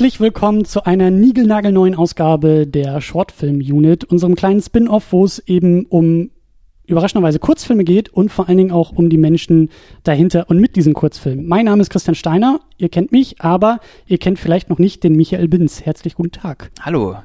[0.00, 5.84] Herzlich willkommen zu einer niegelnagelneuen Ausgabe der Shortfilm Unit, unserem kleinen Spin-off, wo es eben
[5.84, 6.30] um
[6.86, 9.68] überraschenderweise Kurzfilme geht und vor allen Dingen auch um die Menschen
[10.02, 11.46] dahinter und mit diesen Kurzfilmen.
[11.46, 15.16] Mein Name ist Christian Steiner, ihr kennt mich, aber ihr kennt vielleicht noch nicht den
[15.16, 15.82] Michael Binz.
[15.82, 16.70] Herzlich guten Tag.
[16.80, 17.16] Hallo,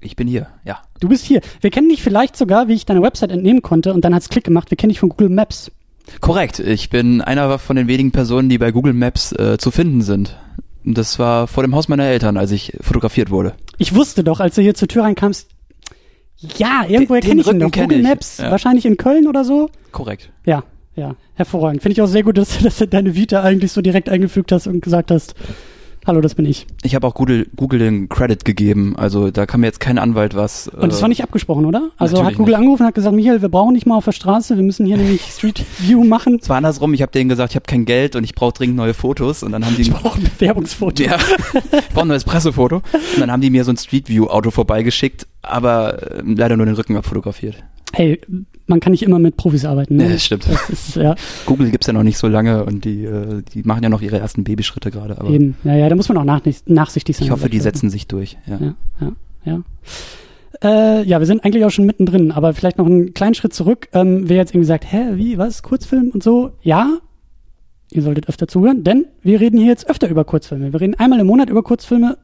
[0.00, 0.78] ich bin hier, ja.
[1.00, 1.40] Du bist hier.
[1.60, 4.44] Wir kennen dich vielleicht sogar, wie ich deine Website entnehmen konnte und dann hat's Klick
[4.44, 4.70] gemacht.
[4.70, 5.72] Wir kennen dich von Google Maps.
[6.20, 10.02] Korrekt, ich bin einer von den wenigen Personen, die bei Google Maps äh, zu finden
[10.02, 10.38] sind.
[10.84, 13.54] Das war vor dem Haus meiner Eltern, als ich fotografiert wurde.
[13.78, 15.48] Ich wusste doch, als du hier zur Tür reinkamst,
[16.56, 17.70] ja, irgendwoher kenne ich ihn noch.
[17.70, 18.02] Google ich.
[18.02, 18.50] Maps, Ja.
[18.50, 19.68] wahrscheinlich in Köln oder so.
[19.92, 20.30] Korrekt.
[20.46, 20.64] Ja,
[20.96, 21.82] ja, hervorragend.
[21.82, 24.66] Finde ich auch sehr gut, dass, dass du deine Vita eigentlich so direkt eingefügt hast
[24.66, 25.34] und gesagt hast,
[26.06, 26.66] hallo, das bin ich.
[26.82, 30.34] Ich habe auch Google, Google den Credit gegeben, also da kann mir jetzt kein Anwalt
[30.34, 30.68] was.
[30.68, 31.90] Und das war nicht abgesprochen, oder?
[31.98, 32.58] Also hat Google nicht.
[32.58, 34.96] angerufen und hat gesagt, Michael, wir brauchen nicht mal auf der Straße, wir müssen hier
[34.96, 36.38] nämlich Street View machen.
[36.40, 38.76] Es war andersrum, ich habe denen gesagt, ich habe kein Geld und ich brauche dringend
[38.76, 41.02] neue Fotos und dann haben die Ich brauche ein Bewerbungsfoto.
[41.02, 41.16] ja,
[41.54, 44.50] ich brauche ein neues Pressefoto und dann haben die mir so ein Street View Auto
[44.50, 47.56] vorbeigeschickt, aber äh, leider nur den Rücken abfotografiert.
[47.92, 48.20] Hey,
[48.66, 49.96] man kann nicht immer mit Profis arbeiten.
[49.96, 50.04] Ne?
[50.04, 50.46] Ja, das stimmt.
[50.68, 51.14] Ist, ja,
[51.46, 54.18] Google gibt's ja noch nicht so lange und die äh, die machen ja noch ihre
[54.18, 55.56] ersten Babyschritte gerade, aber eben.
[55.64, 57.26] Ja, ja, da muss man auch nach, nachsichtig sein.
[57.26, 58.38] ich hoffe, die setzen sich durch.
[58.46, 58.58] Ja.
[58.60, 59.12] Ja, ja,
[59.44, 59.62] ja.
[60.62, 63.88] Äh, ja, wir sind eigentlich auch schon mittendrin, aber vielleicht noch einen kleinen Schritt zurück.
[63.92, 66.50] Ähm, wer jetzt irgendwie sagt, hä, wie, was, Kurzfilm und so?
[66.62, 66.98] Ja,
[67.90, 70.72] ihr solltet öfter zuhören, denn wir reden hier jetzt öfter über Kurzfilme.
[70.72, 72.18] Wir reden einmal im Monat über Kurzfilme.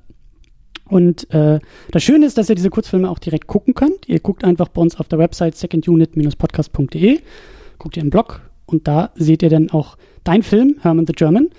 [0.89, 1.59] Und äh,
[1.91, 4.09] das Schöne ist, dass ihr diese Kurzfilme auch direkt gucken könnt.
[4.09, 7.20] Ihr guckt einfach bei uns auf der Website secondunit-podcast.de,
[7.78, 11.51] guckt ihr im Blog und da seht ihr dann auch dein Film, Herman the German.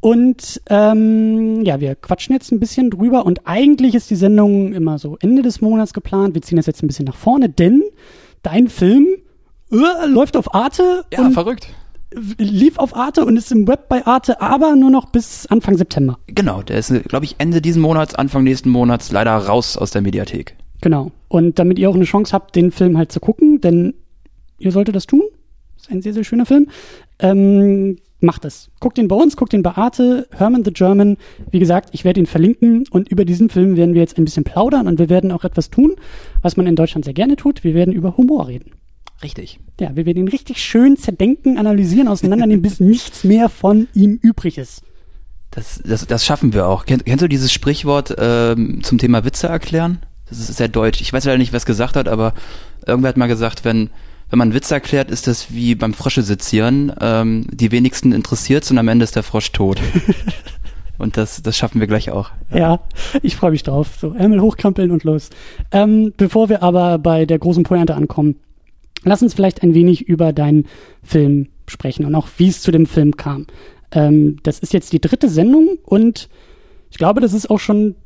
[0.00, 4.98] Und ähm, ja, wir quatschen jetzt ein bisschen drüber und eigentlich ist die Sendung immer
[4.98, 6.34] so Ende des Monats geplant.
[6.34, 7.82] Wir ziehen das jetzt ein bisschen nach vorne, denn
[8.42, 9.06] dein Film
[9.72, 11.68] äh, läuft auf Arte Ja, verrückt.
[12.38, 16.18] Lief auf Arte und ist im Web bei Arte, aber nur noch bis Anfang September.
[16.26, 20.02] Genau, der ist, glaube ich, Ende diesen Monats, Anfang nächsten Monats leider raus aus der
[20.02, 20.56] Mediathek.
[20.80, 21.12] Genau.
[21.28, 23.94] Und damit ihr auch eine Chance habt, den Film halt zu gucken, denn
[24.58, 25.22] ihr solltet das tun.
[25.78, 26.68] Ist ein sehr, sehr schöner Film.
[27.18, 28.70] Ähm, macht es.
[28.80, 31.16] Guckt ihn bei uns, guckt ihn bei Arte, Herman the German.
[31.50, 34.44] Wie gesagt, ich werde ihn verlinken und über diesen Film werden wir jetzt ein bisschen
[34.44, 35.94] plaudern und wir werden auch etwas tun,
[36.42, 37.64] was man in Deutschland sehr gerne tut.
[37.64, 38.72] Wir werden über Humor reden.
[39.22, 39.60] Richtig.
[39.80, 44.58] Ja, wir werden ihn richtig schön zerdenken, analysieren, auseinandernehmen, bis nichts mehr von ihm übrig
[44.58, 44.82] ist.
[45.50, 46.84] Das, das, das schaffen wir auch.
[46.84, 50.00] Kenn, kennst du dieses Sprichwort ähm, zum Thema Witze erklären?
[50.28, 51.00] Das ist sehr deutsch.
[51.00, 52.34] Ich weiß leider nicht, wer es gesagt hat, aber
[52.86, 53.90] irgendwer hat mal gesagt, wenn,
[54.30, 56.92] wenn man einen Witz erklärt, ist das wie beim Frösche sezieren.
[57.00, 59.80] Ähm, die wenigsten interessiert und am Ende ist der Frosch tot.
[60.98, 62.30] und das, das schaffen wir gleich auch.
[62.52, 62.80] Ja,
[63.22, 63.90] ich freue mich drauf.
[64.00, 65.30] So, Ärmel hochkrempeln und los.
[65.70, 68.40] Ähm, bevor wir aber bei der großen Pointe ankommen,
[69.04, 70.66] lass uns vielleicht ein wenig über deinen
[71.02, 73.46] Film sprechen und auch wie es zu dem Film kam.
[73.92, 76.28] Ähm, das ist jetzt die dritte Sendung und
[76.90, 77.96] ich glaube, das ist auch schon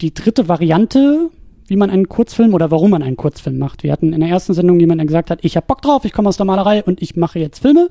[0.00, 1.30] die dritte Variante,
[1.68, 3.82] wie man einen Kurzfilm oder warum man einen Kurzfilm macht.
[3.82, 6.12] Wir hatten in der ersten Sendung jemanden, der gesagt hat, ich habe Bock drauf, ich
[6.12, 7.88] komme aus der Malerei und ich mache jetzt Filme.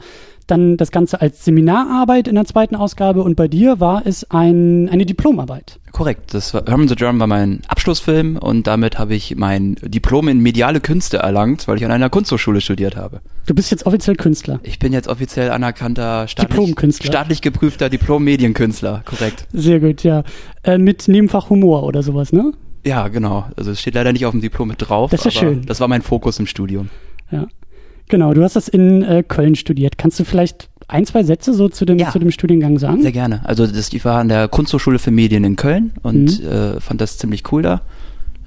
[0.47, 4.87] Dann das Ganze als Seminararbeit in der zweiten Ausgabe und bei dir war es ein,
[4.89, 5.79] eine Diplomarbeit.
[5.91, 6.33] Korrekt.
[6.33, 10.39] Das war, Herman the German war mein Abschlussfilm und damit habe ich mein Diplom in
[10.39, 13.19] mediale Künste erlangt, weil ich an einer Kunsthochschule studiert habe.
[13.45, 14.59] Du bist jetzt offiziell Künstler.
[14.63, 19.03] Ich bin jetzt offiziell anerkannter staatlich, staatlich geprüfter Diplom-Medienkünstler.
[19.05, 19.47] Korrekt.
[19.51, 20.23] Sehr gut, ja.
[20.63, 22.53] Äh, mit Nebenfach Humor oder sowas, ne?
[22.85, 23.45] Ja, genau.
[23.57, 25.11] Also es steht leider nicht auf dem Diplom mit drauf.
[25.11, 25.63] Das ist schön.
[25.65, 26.89] Das war mein Fokus im Studium.
[27.31, 27.47] Ja.
[28.09, 29.97] Genau, du hast das in äh, Köln studiert.
[29.97, 32.11] Kannst du vielleicht ein, zwei Sätze so zu dem, Ja.
[32.11, 33.01] zu dem Studiengang sagen?
[33.01, 33.41] Sehr gerne.
[33.43, 36.47] Also das, ich war an der Kunsthochschule für Medien in Köln und Mhm.
[36.47, 37.81] äh, fand das ziemlich cool da.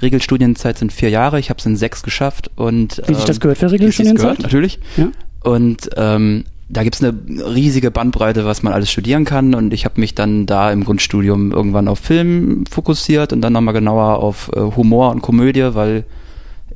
[0.01, 1.39] Regelstudienzeit sind vier Jahre.
[1.39, 3.71] Ich habe es in sechs geschafft und Wie sich das ähm, gehört für wie es
[3.73, 4.23] sich Regelstudienzeit?
[4.23, 4.79] gehört, natürlich.
[4.97, 5.09] Ja.
[5.45, 7.13] Und ähm, da gibt's eine
[7.55, 9.55] riesige Bandbreite, was man alles studieren kann.
[9.55, 13.75] Und ich habe mich dann da im Grundstudium irgendwann auf Film fokussiert und dann nochmal
[13.75, 16.05] genauer auf äh, Humor und Komödie, weil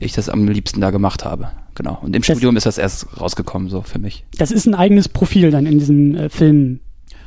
[0.01, 1.51] ich das am liebsten da gemacht habe.
[1.77, 1.99] Genau.
[2.03, 4.25] Und im Das- Studium ist das erst rausgekommen, so für mich.
[4.37, 6.29] Das ist ein eigenes Profil dann in diesem äh,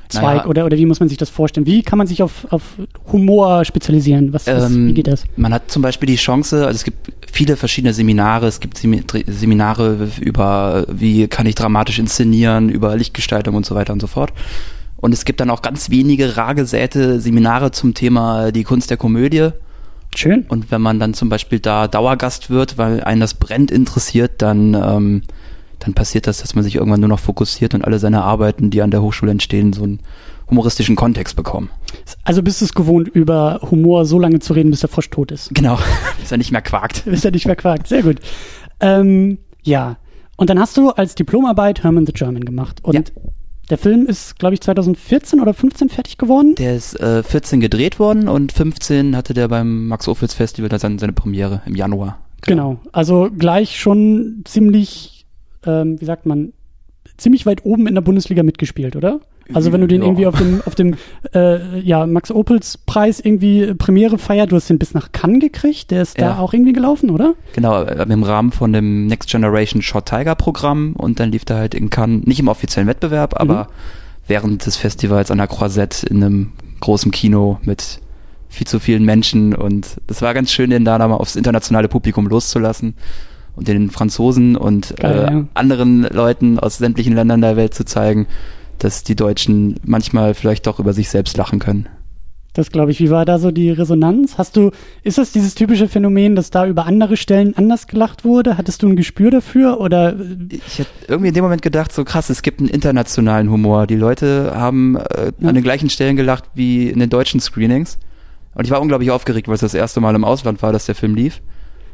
[0.09, 0.45] Filmzweig Naja.
[0.47, 1.65] oder, oder wie muss man sich das vorstellen?
[1.65, 2.63] Wie kann man sich auf, auf
[3.11, 4.33] Humor spezialisieren?
[4.33, 5.23] Was, was, Ähm, wie geht das?
[5.35, 10.09] Man hat zum Beispiel die Chance, also es gibt viele verschiedene Seminare, es gibt Seminare
[10.21, 14.33] über, wie kann ich dramatisch inszenieren, über Lichtgestaltung und so weiter und so fort.
[14.97, 18.97] Und es gibt dann auch ganz wenige rar gesäte Seminare zum Thema die Kunst der
[18.97, 19.49] Komödie.
[20.15, 20.45] Schön.
[20.49, 24.73] Und wenn man dann zum Beispiel da Dauergast wird, weil einen das brennt interessiert, dann,
[24.73, 25.21] ähm,
[25.87, 28.81] dann passiert das, dass man sich irgendwann nur noch fokussiert und alle seine Arbeiten, die
[28.81, 29.99] an der Hochschule entstehen, so einen
[30.49, 31.69] humoristischen Kontext bekommen.
[32.23, 35.31] Also bist du es gewohnt, über Humor so lange zu reden, bis der Frosch tot
[35.31, 35.53] ist.
[35.53, 35.79] Genau,
[36.19, 37.07] bis er nicht mehr quakt.
[37.07, 37.87] Ist ja nicht verquakt.
[37.87, 38.19] Sehr gut.
[38.79, 39.97] Ähm, ja.
[40.35, 42.83] Und dann hast du als Diplomarbeit Herman the German gemacht.
[42.83, 43.01] Und Ja.
[43.69, 46.55] Der Film ist, glaube ich, 2014 oder 15 fertig geworden.
[46.55, 50.79] Der ist äh, 14 gedreht worden und 15 hatte der beim Max Ophüls Festival dann
[50.79, 52.17] seine, seine Premiere im Januar.
[52.43, 52.79] Genau.
[52.93, 55.16] Also gleich schon ziemlich,
[55.65, 56.53] ähm, wie sagt man,
[57.17, 59.19] ziemlich weit oben in der Bundesliga mitgespielt, oder?
[59.53, 60.07] Also wenn du den Ja.
[60.07, 60.95] irgendwie auf dem, auf dem
[61.33, 65.89] äh, ja, Max Opels Preis irgendwie Premiere feiert, du hast den bis nach Cannes gekriegt,
[65.91, 66.29] der ist Ja.
[66.33, 67.33] da auch irgendwie gelaufen, oder?
[67.53, 71.57] Genau, äh, im Rahmen von dem Next Generation Shot Tiger Programm und dann lief der
[71.57, 73.69] halt in Cannes, nicht im offiziellen Wettbewerb, aber
[74.27, 76.51] während des Festivals an der Croisette in einem
[76.81, 78.01] großen Kino mit
[78.49, 82.27] viel zu vielen Menschen und das war ganz schön, den da nochmal aufs internationale Publikum
[82.27, 82.95] loszulassen
[83.57, 85.43] und den Franzosen und Geil, äh, ja.
[85.53, 88.27] anderen Leuten aus sämtlichen Ländern der Welt zu zeigen,
[88.79, 91.89] dass die Deutschen manchmal vielleicht doch über sich selbst lachen können.
[92.53, 92.99] Das glaube ich.
[92.99, 94.39] Wie war da so die Resonanz?
[94.39, 94.71] Hast du,
[95.03, 98.57] ist das dieses typische Phänomen, dass da über andere Stellen anders gelacht wurde?
[98.57, 100.13] Hattest du ein Gespür dafür oder?
[100.13, 103.85] äh, Ich hätte irgendwie in dem Moment gedacht, so krass, es gibt einen internationalen Humor.
[103.85, 105.49] Die Leute haben äh, Ja.
[105.49, 107.99] an den gleichen Stellen gelacht wie in den deutschen Screenings.
[108.55, 110.95] Und ich war unglaublich aufgeregt, weil es das erste Mal im Ausland war, dass der
[110.95, 111.41] Film lief.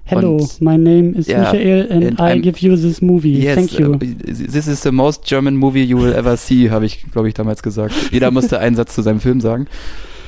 [0.06, 3.42] Hello, Und- my name is Ja, Michael and, and I I'm- give you this movie.
[3.54, 3.94] Thank you.
[3.94, 7.34] uh, this is the most German movie you will ever see, habe ich, glaube ich,
[7.34, 7.94] damals gesagt.
[8.12, 9.68] Jeder musste einen Satz zu seinem Film sagen.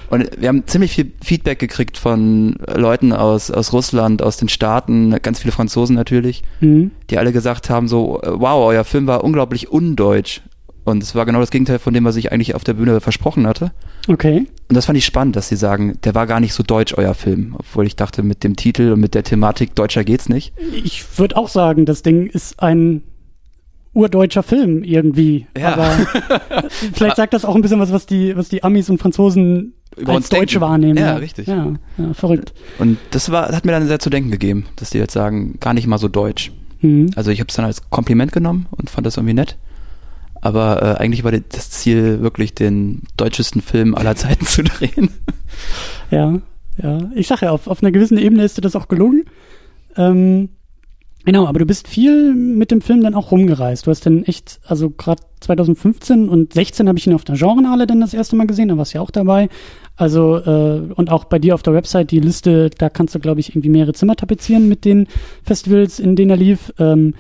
[0.09, 5.17] Und wir haben ziemlich viel Feedback gekriegt von Leuten aus, aus Russland, aus den Staaten,
[5.23, 6.91] ganz viele Franzosen natürlich, Mhm.
[7.09, 10.41] die alle gesagt haben so, wow, euer Film war unglaublich undeutsch.
[10.85, 13.47] Und es war genau das Gegenteil von dem, was ich eigentlich auf der Bühne versprochen
[13.47, 13.71] hatte.
[14.07, 14.45] Okay.
[14.69, 17.15] Und das fand ich spannend, dass sie sagen, der war gar nicht so deutsch, euer
[17.15, 17.55] Film.
[17.57, 20.53] Obwohl ich dachte, mit dem Titel und mit der Thematik deutscher geht's nicht.
[20.71, 23.01] Ich würde auch sagen, das Ding ist ein
[23.93, 25.47] urdeutscher Film irgendwie.
[25.57, 25.73] Ja.
[25.73, 25.89] Aber
[26.93, 30.13] vielleicht sagt das auch ein bisschen was, was die, was die Amis und Franzosen Über
[30.13, 30.61] als Deutsche denken.
[30.61, 30.97] wahrnehmen.
[30.97, 31.47] Ja, richtig.
[31.47, 32.53] Ja, ja verrückt.
[32.77, 35.73] Und das war, hat mir dann sehr zu denken gegeben, dass die jetzt sagen, gar
[35.73, 36.51] nicht mal so deutsch.
[36.81, 37.09] Mhm.
[37.15, 39.57] Also ich habe es dann als Kompliment genommen und fand das irgendwie nett.
[40.45, 45.09] Aber äh, eigentlich war das Ziel wirklich, den deutschesten Film aller Zeiten zu drehen.
[46.11, 46.39] Ja,
[46.77, 47.09] ja.
[47.15, 49.23] Ich sage ja, auf, auf einer gewissen Ebene ist dir das auch gelungen.
[49.97, 50.49] Ähm,
[51.23, 53.87] genau, aber du bist viel mit dem Film dann auch rumgereist.
[53.87, 57.87] Du hast dann echt, also gerade 2015 und 16 habe ich ihn auf der Genrenale
[57.87, 59.49] dann das erste Mal gesehen, da warst du ja auch dabei.
[59.95, 63.39] Also, äh, und auch bei dir auf der Website die Liste, da kannst du, glaube
[63.39, 65.07] ich, irgendwie mehrere Zimmer tapezieren mit den
[65.41, 66.71] Festivals, in denen er lief.
[66.77, 67.15] Ähm,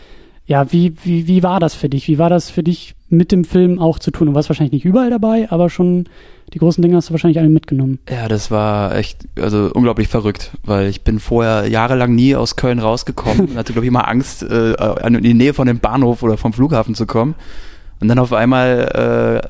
[0.45, 2.07] ja, wie, wie, wie war das für dich?
[2.07, 4.27] Wie war das für dich mit dem Film auch zu tun?
[4.27, 6.05] Du warst wahrscheinlich nicht überall dabei, aber schon
[6.53, 7.97] die großen Dinge hast du wahrscheinlich alle mitgenommen.
[8.09, 12.77] Ja, das war echt, also unglaublich verrückt, weil ich bin vorher jahrelang nie aus Köln
[12.79, 14.73] rausgekommen und hatte, glaube ich, immer Angst, äh,
[15.07, 17.33] in die Nähe von dem Bahnhof oder vom Flughafen zu kommen.
[17.99, 19.41] Und dann auf einmal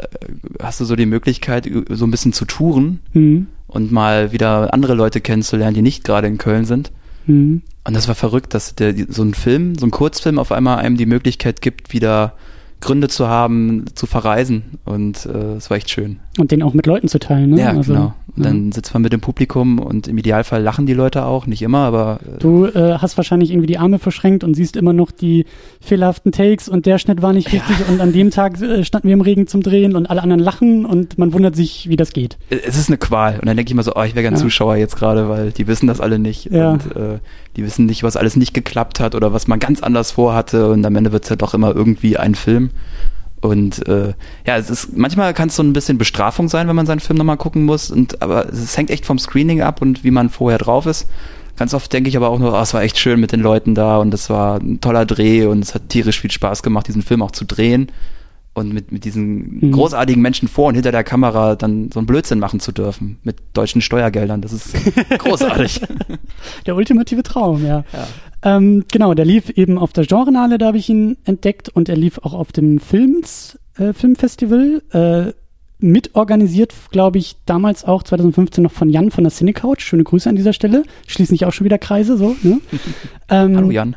[0.59, 3.47] äh, hast du so die Möglichkeit, so ein bisschen zu touren Mhm.
[3.67, 6.91] und mal wieder andere Leute kennenzulernen, die nicht gerade in Köln sind.
[7.25, 7.61] Mhm.
[7.83, 10.97] Und das war verrückt, dass der, so ein Film, so ein Kurzfilm auf einmal einem
[10.97, 12.33] die Möglichkeit gibt, wieder
[12.81, 14.79] Gründe zu haben, zu verreisen.
[14.85, 16.19] Und äh, es war echt schön.
[16.37, 17.61] Und den auch mit Leuten zu teilen, ne?
[17.61, 18.13] Ja, Also, genau.
[18.37, 18.43] Ja.
[18.43, 21.79] dann sitzt man mit dem Publikum und im Idealfall lachen die Leute auch, nicht immer,
[21.79, 25.45] aber äh, Du äh, hast wahrscheinlich irgendwie die Arme verschränkt und siehst immer noch die
[25.79, 29.13] fehlerhaften Takes und der Schnitt war nicht richtig und an dem Tag äh, standen wir
[29.13, 32.37] im Regen zum Drehen und alle anderen lachen und man wundert sich, wie das geht.
[32.49, 33.35] es ist eine Qual.
[33.39, 34.39] Und dann denke ich mal so, oh, ich wäre gern Ja.
[34.39, 36.51] Zuschauer jetzt gerade, weil die wissen das alle nicht.
[36.51, 36.71] Ja.
[36.73, 37.19] Und äh,
[37.55, 40.69] die wissen nicht, was alles nicht geklappt hat oder was man ganz anders vorhatte.
[40.71, 42.71] Und am Ende wird es ja doch immer irgendwie ein Film.
[43.41, 44.13] Und äh,
[44.45, 47.17] ja, es ist manchmal kann es so ein bisschen Bestrafung sein, wenn man seinen Film
[47.17, 47.91] nochmal gucken muss.
[47.91, 51.07] Und aber es hängt echt vom Screening ab und wie man vorher drauf ist.
[51.57, 53.75] Ganz oft denke ich aber auch nur, oh, es war echt schön mit den Leuten
[53.75, 57.01] da und es war ein toller Dreh und es hat tierisch viel Spaß gemacht, diesen
[57.01, 57.91] Film auch zu drehen
[58.55, 59.71] und mit, mit diesen Mhm.
[59.71, 63.35] großartigen Menschen vor und hinter der Kamera dann so einen Blödsinn machen zu dürfen mit
[63.53, 64.41] deutschen Steuergeldern.
[64.41, 64.73] Das ist
[65.19, 65.81] großartig.
[66.65, 67.83] Der ultimative Traum, ja.
[67.93, 68.57] Ja.
[68.57, 71.95] Ähm, genau, der lief eben auf der Genrenale, da habe ich ihn entdeckt und er
[71.97, 75.33] lief auch auf dem Films, äh, Filmfestival, äh,
[75.79, 79.79] mitorganisiert, glaube ich, damals auch 2015 noch von Jan von der Cinecouch.
[79.81, 80.83] Schöne Grüße an dieser Stelle.
[81.05, 82.61] Schließen sich auch schon wieder Kreise, so, ne?
[83.29, 83.95] ähm, Hallo Jan.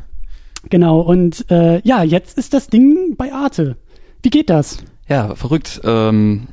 [0.71, 3.77] Genau, und äh, ja, jetzt ist das Ding bei Arte.
[4.23, 4.79] Wie geht das?
[5.09, 5.81] Ja, verrückt.
[5.85, 6.49] Ähm,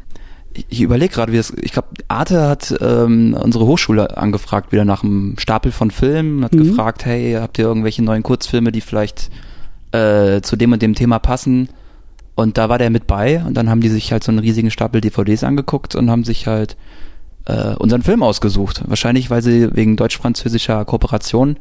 [0.54, 1.54] ich ich überlege gerade, wie es.
[1.62, 6.54] Ich glaube, Arte hat ähm, unsere Hochschule angefragt, wieder nach einem Stapel von Filmen, hat
[6.54, 6.70] Mhm.
[6.70, 9.30] gefragt, hey, habt ihr irgendwelche neuen Kurzfilme, die vielleicht
[9.92, 11.70] äh, zu dem und dem Thema passen?
[12.36, 14.70] Und da war der mit bei und dann haben die sich halt so einen riesigen
[14.72, 16.76] Stapel DVDs angeguckt und haben sich halt
[17.46, 18.84] äh, unseren Film ausgesucht.
[18.88, 21.58] Wahrscheinlich, weil sie wegen deutsch-französischer Kooperation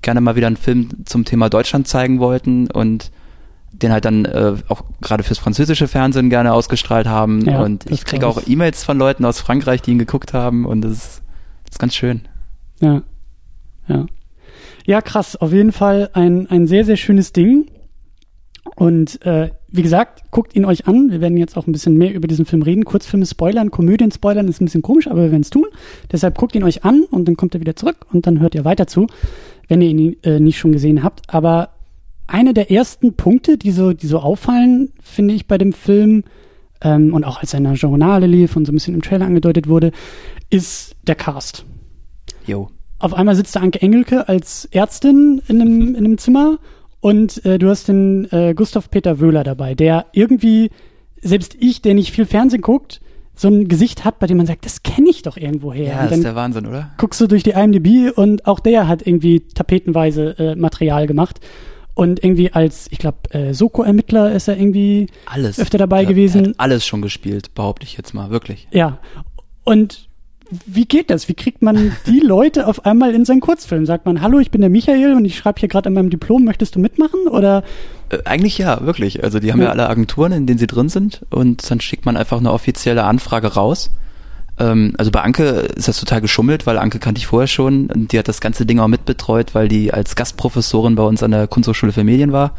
[0.00, 3.10] gerne mal wieder einen Film zum Thema Deutschland zeigen wollten und
[3.72, 7.44] den halt dann äh, auch gerade fürs französische Fernsehen gerne ausgestrahlt haben.
[7.44, 8.40] Ja, und ich kriege auch.
[8.46, 11.22] E-Mails von Leuten aus Frankreich, die ihn geguckt haben und das ist,
[11.64, 12.22] das ist ganz schön.
[12.80, 13.02] Ja.
[13.88, 14.06] Ja.
[14.84, 15.36] Ja, krass.
[15.36, 17.66] Auf jeden Fall ein, ein sehr, sehr schönes Ding.
[18.76, 21.10] Und äh, wie gesagt, guckt ihn euch an.
[21.10, 22.84] Wir werden jetzt auch ein bisschen mehr über diesen Film reden.
[22.84, 25.66] Kurzfilme spoilern, Komödien spoilern ist ein bisschen komisch, aber wir werden es tun.
[26.10, 28.64] Deshalb guckt ihn euch an und dann kommt er wieder zurück und dann hört ihr
[28.64, 29.06] weiter zu,
[29.68, 31.22] wenn ihr ihn äh, nicht schon gesehen habt.
[31.28, 31.70] Aber
[32.26, 36.24] einer der ersten Punkte, die so, die so auffallen, finde ich bei dem Film,
[36.82, 39.26] ähm, und auch als er in der Journale lief und so ein bisschen im Trailer
[39.26, 39.92] angedeutet wurde,
[40.50, 41.64] ist der Cast.
[42.46, 42.70] Jo.
[42.98, 46.58] Auf einmal sitzt da Anke Engelke als Ärztin in einem, in einem Zimmer
[47.00, 50.70] und äh, du hast den äh, Gustav Peter Wöhler dabei, der irgendwie,
[51.20, 53.00] selbst ich, der nicht viel Fernsehen guckt,
[53.34, 55.88] so ein Gesicht hat, bei dem man sagt, das kenne ich doch irgendwoher.
[55.88, 56.90] Ja, das ist der Wahnsinn, oder?
[56.98, 61.40] guckst du durch die IMDb und auch der hat irgendwie tapetenweise äh, Material gemacht.
[61.94, 65.58] Und irgendwie als, ich glaube, äh, Soko-Ermittler ist er irgendwie Alles.
[65.58, 66.42] öfter dabei Der- gewesen.
[66.44, 68.66] Der hat alles schon gespielt, behaupte ich jetzt mal, wirklich.
[68.70, 68.98] Ja.
[69.64, 70.08] Und
[70.66, 71.28] wie geht das?
[71.28, 73.86] Wie kriegt man die Leute auf einmal in seinen Kurzfilm?
[73.86, 76.44] Sagt man, hallo, ich bin der Michael und ich schreibe hier gerade an meinem Diplom,
[76.44, 77.26] möchtest du mitmachen?
[77.30, 77.62] Oder
[78.10, 79.22] Äh, eigentlich ja, wirklich.
[79.24, 79.66] Also die haben ja.
[79.66, 79.70] Ja.
[79.72, 83.48] alle Agenturen, in denen sie drin sind und dann schickt man einfach eine offizielle Anfrage
[83.54, 83.90] raus.
[84.58, 88.12] Ähm, also bei Anke ist das total geschummelt, weil Anke kannte ich vorher schon und
[88.12, 91.46] die hat das ganze Ding auch mitbetreut, weil die als Gastprofessorin bei uns an der
[91.46, 92.54] Kunsthochschule für Medien war.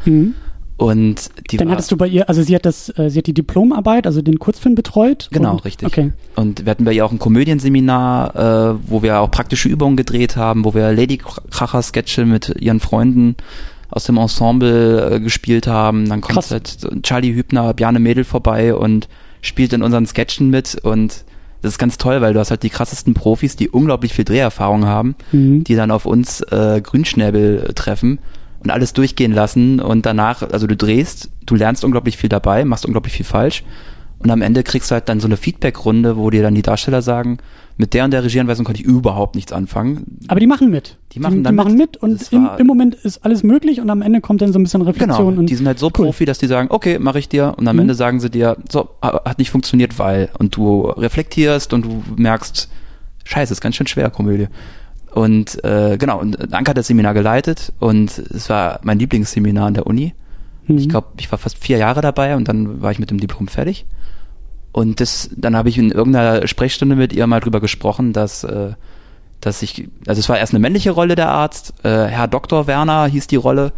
[0.76, 3.26] Und die dann war, hattest du bei ihr, also sie hat das, äh, sie hat
[3.28, 5.28] die Diplomarbeit, also den Kurzfilm betreut.
[5.30, 5.86] Genau, und, richtig.
[5.86, 6.12] Okay.
[6.34, 10.36] Und wir hatten bei ihr auch ein Komödienseminar, äh, wo wir auch praktische Übungen gedreht
[10.36, 13.36] haben, wo wir Ladykracher-Sketche mit ihren Freunden
[13.88, 16.08] aus dem Ensemble äh, gespielt haben.
[16.08, 19.08] Dann kommt halt Charlie Hübner, Bjarne Mädel vorbei und
[19.42, 21.24] spielt in unseren Sketchen mit und
[21.64, 24.84] das ist ganz toll, weil du hast halt die krassesten Profis, die unglaublich viel Dreherfahrung
[24.86, 25.64] haben, Mhm.
[25.64, 28.18] die dann auf uns äh, Grünschnäbel äh, treffen
[28.62, 32.84] und alles durchgehen lassen und danach, also du drehst, du lernst unglaublich viel dabei, machst
[32.86, 33.64] unglaublich viel falsch
[34.24, 37.02] und am Ende kriegst du halt dann so eine Feedback-Runde, wo dir dann die Darsteller
[37.02, 37.38] sagen,
[37.76, 40.18] mit der und der Regieanweisung konnte ich überhaupt nichts anfangen.
[40.28, 40.96] Aber die machen mit.
[41.12, 41.96] Die machen die, dann die machen mit.
[41.98, 44.82] und im, im Moment ist alles möglich und am Ende kommt dann so ein bisschen
[44.82, 45.26] Reflexion.
[45.28, 46.06] Genau, und die sind halt so cool.
[46.06, 47.80] Profi, dass die sagen, okay, mache ich dir und am Mhm.
[47.82, 52.02] Ende sagen sie dir, so, ha- hat nicht funktioniert, weil und du reflektierst und du
[52.16, 52.70] merkst,
[53.24, 54.46] scheiße, ist ganz schön schwer, Komödie.
[55.12, 59.74] Und äh, genau, und Anke hat das Seminar geleitet und es war mein Lieblingsseminar an
[59.74, 60.12] der Uni.
[60.66, 60.78] Mhm.
[60.78, 63.48] Ich glaube, ich war fast vier Jahre dabei und dann war ich mit dem Diplom
[63.48, 63.84] fertig.
[64.74, 68.72] Und das, dann habe ich in irgendeiner Sprechstunde mit ihr mal drüber gesprochen, dass, äh,
[69.40, 72.66] dass ich, also es war erst eine männliche Rolle der Arzt, äh, Herr Dr.
[72.66, 73.72] Werner hieß die Rolle.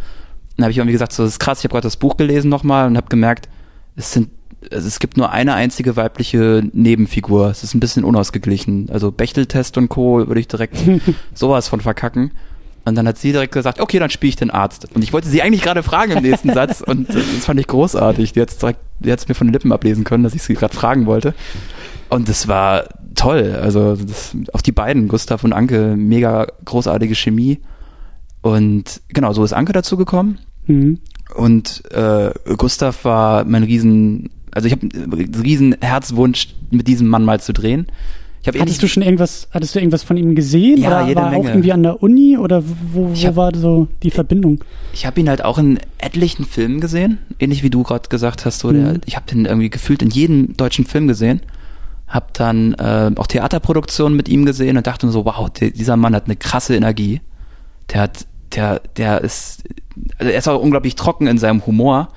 [0.56, 2.48] Dann habe ich irgendwie gesagt, so das ist krass, ich habe gerade das Buch gelesen
[2.48, 3.50] nochmal und habe gemerkt,
[3.94, 4.30] es sind,
[4.72, 7.50] also es gibt nur eine einzige weibliche Nebenfigur.
[7.50, 8.88] Es ist ein bisschen unausgeglichen.
[8.90, 10.26] Also Bechteltest und Co.
[10.26, 10.78] würde ich direkt
[11.34, 12.30] sowas von verkacken.
[12.86, 14.86] Und dann hat sie direkt gesagt, okay, dann spiele ich den Arzt.
[14.94, 17.66] Und ich wollte sie eigentlich gerade fragen im nächsten Satz und äh, das fand ich
[17.66, 18.32] großartig.
[18.32, 20.74] Die hat direkt, die hat's mir von den Lippen ablesen können, dass ich sie gerade
[20.74, 21.34] fragen wollte.
[22.10, 22.84] Und das war
[23.16, 23.58] toll.
[23.60, 27.58] Also das, auch die beiden, Gustav und Anke, mega großartige Chemie.
[28.40, 30.38] Und genau, so ist Anke dazu gekommen.
[30.66, 31.00] Mhm.
[31.34, 37.24] Und äh, Gustav war mein riesen, also ich habe einen riesen Herzwunsch, mit diesem Mann
[37.24, 37.88] mal zu drehen.
[38.46, 40.78] Habe Hattest du schon irgendwas, hattest du irgendwas von ihm gesehen?
[40.80, 41.50] Ja, oder jede war er auch Menge.
[41.54, 42.62] irgendwie an der Uni oder
[42.92, 44.62] wo, wo hab- war so die Verbindung?
[44.92, 48.60] Ich habe ihn halt auch in etlichen Filmen gesehen, ähnlich wie du gerade gesagt hast.
[48.60, 49.00] So der, Mhm.
[49.06, 51.40] ich habe den irgendwie gefühlt in jedem deutschen Film gesehen.
[52.06, 55.96] Hab dann äh, auch Theaterproduktionen mit ihm gesehen und dachte mir so, wow, der, dieser
[55.96, 57.20] Mann hat eine krasse Energie.
[57.92, 59.64] Der hat, der, der ist,
[60.18, 62.08] also er ist auch unglaublich trocken in seinem Humor.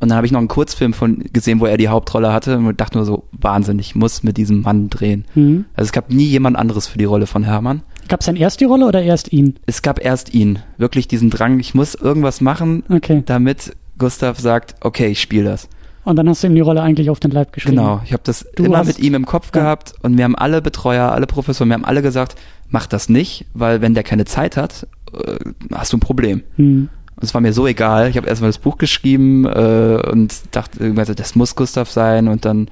[0.00, 2.80] Und dann habe ich noch einen Kurzfilm von gesehen, wo er die Hauptrolle hatte und
[2.80, 5.24] dachte nur so, Wahnsinn, ich muss mit diesem Mann drehen.
[5.34, 5.64] Mhm.
[5.74, 7.82] Also es gab nie jemand anderes für die Rolle von Hermann.
[8.08, 9.56] Gab es dann erst die Rolle oder erst ihn?
[9.66, 13.22] Es gab erst ihn, wirklich diesen Drang, ich muss irgendwas machen, Okay.
[13.24, 15.68] damit Gustav sagt, okay, ich spiele das.
[16.04, 17.76] Und dann hast du ihm die Rolle eigentlich auf den Leib geschrieben.
[17.76, 19.62] Genau, ich habe das Du immer hast- mit ihm im Kopf ja.
[19.62, 22.34] gehabt und wir haben alle Betreuer, alle Professoren, wir haben alle gesagt,
[22.68, 25.36] mach das nicht, weil wenn der keine Zeit hat, äh,
[25.72, 26.42] hast du ein Problem.
[26.58, 26.90] Mhm.
[27.16, 28.08] Und es war mir so egal.
[28.08, 32.28] Ich habe erstmal das Buch geschrieben äh, und dachte irgendwann, so, das muss Gustav sein.
[32.28, 32.68] Und dann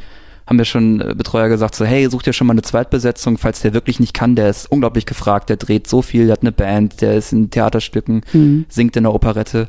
[0.46, 3.60] haben wir schon äh, Betreuer gesagt, so, hey, such dir schon mal eine Zweitbesetzung, falls
[3.60, 4.34] der wirklich nicht kann.
[4.34, 7.50] Der ist unglaublich gefragt, der dreht so viel, der hat eine Band, der ist in
[7.50, 8.66] Theaterstücken, Mhm.
[8.68, 9.68] singt in der Operette.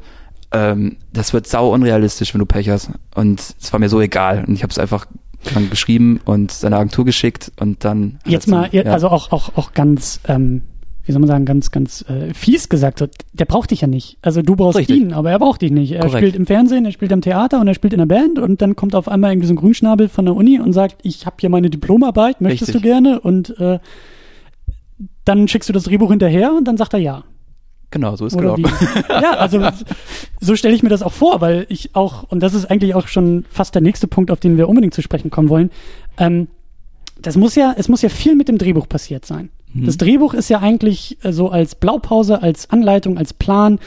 [0.51, 2.89] Ähm, das wird sau unrealistisch, wenn du Pech hast.
[3.15, 4.43] Und es war mir so egal.
[4.47, 5.05] Und ich habe es einfach
[5.53, 8.19] dann geschrieben und seine Agentur geschickt und dann.
[8.25, 8.83] Jetzt mal, ja.
[8.83, 10.61] also auch, auch, auch ganz, ähm,
[11.05, 14.17] wie soll man sagen, ganz, ganz äh, fies gesagt, so, der braucht dich ja nicht.
[14.21, 15.01] Also du brauchst Richtig.
[15.01, 15.91] ihn, aber er braucht dich nicht.
[15.91, 16.17] Er Korrekt.
[16.17, 18.75] spielt im Fernsehen, er spielt am Theater und er spielt in der Band und dann
[18.75, 21.49] kommt auf einmal irgendwie so ein Grünschnabel von der Uni und sagt, ich habe hier
[21.49, 22.81] meine Diplomarbeit, möchtest Richtig.
[22.81, 23.19] du gerne?
[23.19, 23.79] Und äh,
[25.25, 27.23] dann schickst du das Drehbuch hinterher und dann sagt er ja.
[27.91, 28.63] Genau, so ist Oder wie?
[28.63, 28.87] gelaufen.
[29.09, 29.61] ja, also
[30.39, 33.07] so stelle ich mir das auch vor, weil ich auch, und das ist eigentlich auch
[33.07, 35.69] schon fast der nächste Punkt, auf den wir unbedingt zu sprechen kommen wollen.
[36.17, 36.47] Ähm,
[37.21, 39.49] das muss ja, es muss ja viel mit dem Drehbuch passiert sein.
[39.73, 39.85] Mhm.
[39.85, 43.79] Das Drehbuch ist ja eigentlich äh, so als Blaupause, als Anleitung, als Plan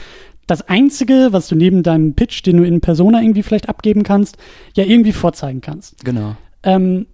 [0.47, 4.37] das Einzige, was du neben deinem Pitch, den du in Persona irgendwie vielleicht abgeben kannst,
[4.75, 6.03] ja irgendwie vorzeigen kannst.
[6.05, 6.37] Genau.
[6.63, 7.05] Ähm,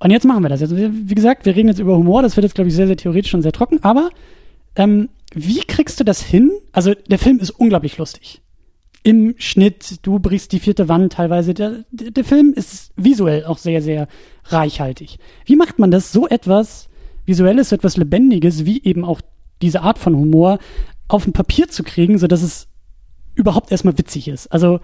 [0.00, 0.60] und jetzt machen wir das.
[0.60, 2.96] Also, wie gesagt, wir reden jetzt über Humor, das wird jetzt, glaube ich, sehr, sehr
[2.96, 4.10] theoretisch und sehr trocken, aber
[4.74, 6.50] ähm, wie kriegst du das hin?
[6.72, 8.42] Also, der Film ist unglaublich lustig.
[9.04, 11.54] Im Schnitt, du brichst die vierte Wand teilweise.
[11.54, 14.06] Der, der Film ist visuell auch sehr, sehr
[14.44, 15.18] reichhaltig.
[15.44, 16.88] Wie macht man das, so etwas
[17.26, 19.20] Visuelles, so etwas Lebendiges, wie eben auch
[19.60, 20.58] diese Art von Humor,
[21.08, 22.66] auf ein Papier zu kriegen, sodass es
[23.34, 24.46] überhaupt erstmal witzig ist?
[24.52, 24.80] Also,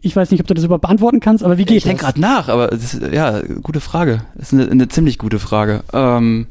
[0.00, 2.14] ich weiß nicht, ob du das überhaupt beantworten kannst, aber wie geht ich denke das?
[2.14, 4.22] gerade nach, aber das ist, ja, gute Frage.
[4.36, 5.82] Das ist eine, eine ziemlich gute Frage.
[5.92, 6.46] Ähm,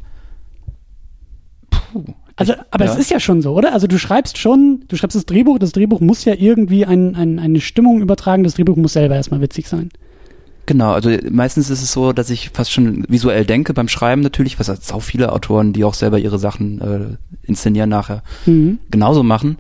[1.70, 2.04] puh.
[2.36, 2.94] Also, aber Ja.
[2.94, 3.74] es ist ja schon so, oder?
[3.74, 7.38] Also du schreibst schon, du schreibst das Drehbuch, das Drehbuch muss ja irgendwie ein, ein,
[7.40, 9.90] eine Stimmung übertragen, das Drehbuch muss selber erstmal witzig sein.
[10.72, 14.58] Genau, also meistens ist es so, dass ich fast schon visuell denke beim Schreiben natürlich,
[14.58, 18.80] was auch viele Autoren, die auch selber ihre Sachen äh, inszenieren nachher, Mhm.
[18.90, 19.58] genauso machen.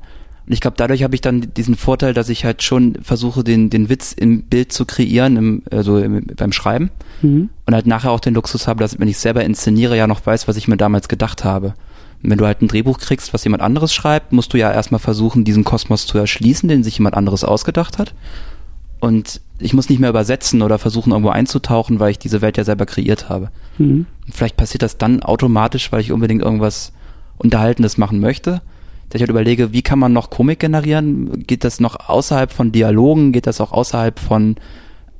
[0.47, 3.69] Und ich glaube, dadurch habe ich dann diesen Vorteil, dass ich halt schon versuche, den,
[3.69, 6.91] den Witz im Bild zu kreieren, im, also im, beim Schreiben.
[7.21, 7.49] Mhm.
[7.65, 10.47] Und halt nachher auch den Luxus habe, dass wenn ich selber inszeniere, ja noch weiß,
[10.47, 11.73] was ich mir damals gedacht habe.
[12.23, 14.99] Und wenn du halt ein Drehbuch kriegst, was jemand anderes schreibt, musst du ja erstmal
[14.99, 18.13] versuchen, diesen Kosmos zu erschließen, den sich jemand anderes ausgedacht hat.
[19.01, 22.63] Und ich muss nicht mehr übersetzen oder versuchen, irgendwo einzutauchen, weil ich diese Welt ja
[22.63, 23.49] selber kreiert habe.
[23.77, 24.05] Mhm.
[24.25, 26.93] Und vielleicht passiert das dann automatisch, weil ich unbedingt irgendwas
[27.37, 28.61] Unterhaltendes machen möchte.
[29.09, 31.45] Dass ich halt überlege, wie kann man noch Komik generieren?
[31.45, 33.33] Geht das noch außerhalb von Dialogen?
[33.33, 34.55] Geht das auch außerhalb von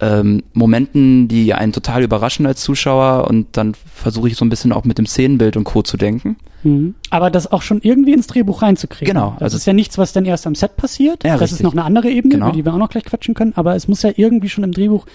[0.02, 3.28] ähm, Momenten, die einen total überraschen als Zuschauer?
[3.30, 5.82] Und dann versuche ich so ein bisschen auch mit dem Szenenbild und Co.
[5.84, 6.38] zu denken.
[6.64, 6.96] Mhm.
[7.10, 9.14] Aber das auch schon irgendwie ins Drehbuch reinzukriegen.
[9.14, 11.24] Genau, Das also- ist ja nichts, was dann erst am Set passiert.
[11.24, 11.60] Ja, das richtig.
[11.60, 12.48] ist noch eine andere Ebene, Genau.
[12.48, 13.54] über die wir auch noch gleich quatschen können.
[13.56, 15.06] Aber es muss ja irgendwie schon im Drehbuch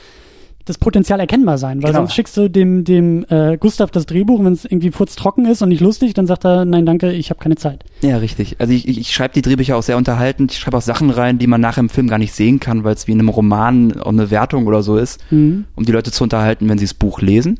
[0.67, 2.01] das Potenzial erkennbar sein, weil Genau.
[2.03, 5.71] sonst schickst du dem, dem äh, Gustav das Drehbuch, wenn es irgendwie furztrocken ist und
[5.71, 7.85] nicht lustig, dann sagt er, nein, danke, ich habe keine Zeit.
[8.03, 8.57] Ja, richtig.
[8.59, 10.53] Also ich, ich, ich schreibe die Drehbücher auch sehr unterhaltend.
[10.53, 12.95] Ich schreibe auch Sachen rein, die man nachher im Film gar nicht sehen kann, weil
[12.95, 15.21] es wie in einem Roman auch eine Wertung oder so ist.
[15.31, 15.65] Mhm.
[15.77, 17.59] um die Leute zu unterhalten, wenn sie das Buch lesen.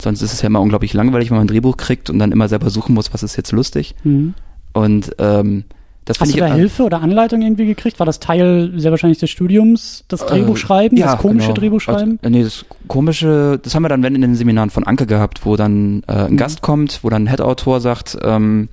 [0.00, 2.48] Sonst ist es ja immer unglaublich langweilig, wenn man ein Drehbuch kriegt und dann immer
[2.48, 3.94] selber suchen muss, was ist jetzt lustig.
[4.04, 4.34] Mhm.
[4.72, 5.64] Und ähm,
[6.06, 7.98] das Hast du ich da Hilfe oder Anleitung irgendwie gekriegt?
[7.98, 11.58] War das Teil sehr wahrscheinlich des Studiums, das Drehbuch schreiben, das komische genau.
[11.58, 12.18] Drehbuch schreiben?
[12.22, 15.06] Also, äh, nee, das komische, das haben wir dann wenn in den Seminaren von Anke
[15.06, 16.36] gehabt, wo dann äh, ein Mhm.
[16.38, 18.68] Gast kommt, wo dann ein Head-Autor sagt, ähm,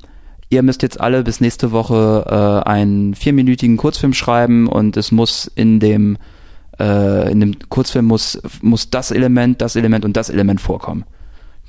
[0.50, 2.26] ihr müsst jetzt alle bis nächste Woche
[2.66, 6.18] äh, einen vierminütigen Kurzfilm schreiben und es muss in dem
[6.80, 11.04] äh, in dem Kurzfilm muss muss das Element, das Element und das Element vorkommen.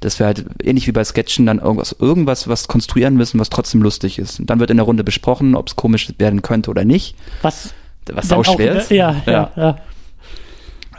[0.04, 3.82] Das wäre halt ähnlich wie bei Sketchen dann irgendwas, irgendwas, was konstruieren müssen, was trotzdem
[3.82, 4.38] lustig ist.
[4.40, 7.16] Und dann wird in der Runde besprochen, ob es komisch werden könnte oder nicht.
[7.42, 7.72] Was
[8.12, 8.90] Was auch schwer ist.
[8.90, 9.50] Ja, ja, Ja.
[9.56, 9.76] ja.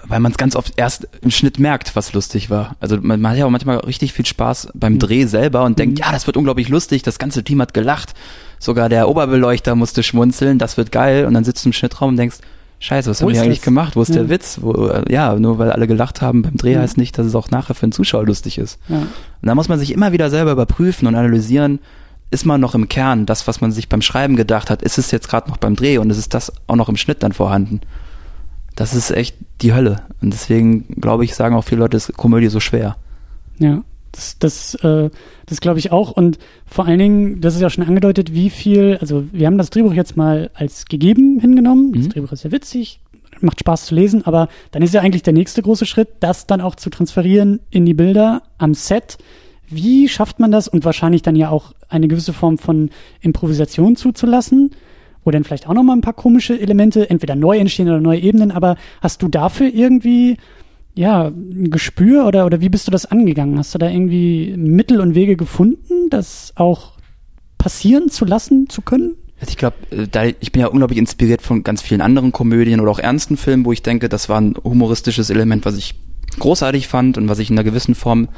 [0.07, 2.75] weil man es ganz oft erst im Schnitt merkt, was lustig war.
[2.79, 4.99] Also man, man hat ja auch manchmal richtig viel Spaß beim Mhm.
[4.99, 8.13] Dreh selber und denkt, ja, das wird unglaublich lustig, das ganze Team hat gelacht,
[8.59, 12.17] sogar der Oberbeleuchter musste schmunzeln, das wird geil und dann sitzt du im Schnittraum und
[12.17, 12.37] denkst,
[12.79, 13.95] scheiße, was haben wir ist eigentlich gemacht?
[13.95, 14.15] Wo ist Ja.
[14.15, 14.59] der Witz?
[14.61, 16.79] Wo, äh, ja, nur weil alle gelacht haben beim Dreh Mhm.
[16.81, 18.79] heißt nicht, dass es auch nachher für den Zuschauer lustig ist.
[18.87, 18.97] ja.
[18.97, 19.07] Und
[19.41, 21.79] da muss man sich immer wieder selber überprüfen und analysieren,
[22.31, 25.11] ist man noch im Kern, das, was man sich beim Schreiben gedacht hat, ist es
[25.11, 27.81] jetzt gerade noch beim Dreh und ist es das auch noch im Schnitt dann vorhanden?
[28.75, 30.01] Das ist echt die Hölle.
[30.21, 32.97] Und deswegen, glaube ich, sagen auch viele Leute, ist Komödie so schwer.
[33.57, 33.83] Ja,
[34.15, 35.09] das, das, äh,
[35.45, 36.11] das glaube ich auch.
[36.11, 39.69] Und vor allen Dingen, das ist ja schon angedeutet, wie viel, also wir haben das
[39.69, 41.93] Drehbuch jetzt mal als gegeben hingenommen.
[41.93, 42.09] Das Mhm.
[42.09, 42.99] Drehbuch ist ja witzig,
[43.41, 46.61] macht Spaß zu lesen, aber dann ist ja eigentlich der nächste große Schritt, das dann
[46.61, 49.17] auch zu transferieren in die Bilder am Set.
[49.67, 52.89] Wie schafft man das und wahrscheinlich dann ja auch eine gewisse Form von
[53.21, 54.71] Improvisation zuzulassen?
[55.23, 58.51] Wo dann vielleicht auch nochmal ein paar komische Elemente entweder neu entstehen oder neue Ebenen,
[58.51, 60.37] aber hast du dafür irgendwie
[60.95, 63.57] ja, ein Gespür oder, oder wie bist du das angegangen?
[63.57, 66.93] Hast du da irgendwie Mittel und Wege gefunden, das auch
[67.57, 69.15] passieren zu lassen zu können?
[69.39, 69.75] Also ich glaube,
[70.09, 73.65] da ich bin ja unglaublich inspiriert von ganz vielen anderen Komödien oder auch ernsten Filmen,
[73.65, 75.95] wo ich denke, das war ein humoristisches Element, was ich
[76.39, 78.29] großartig fand und was ich in einer gewissen Form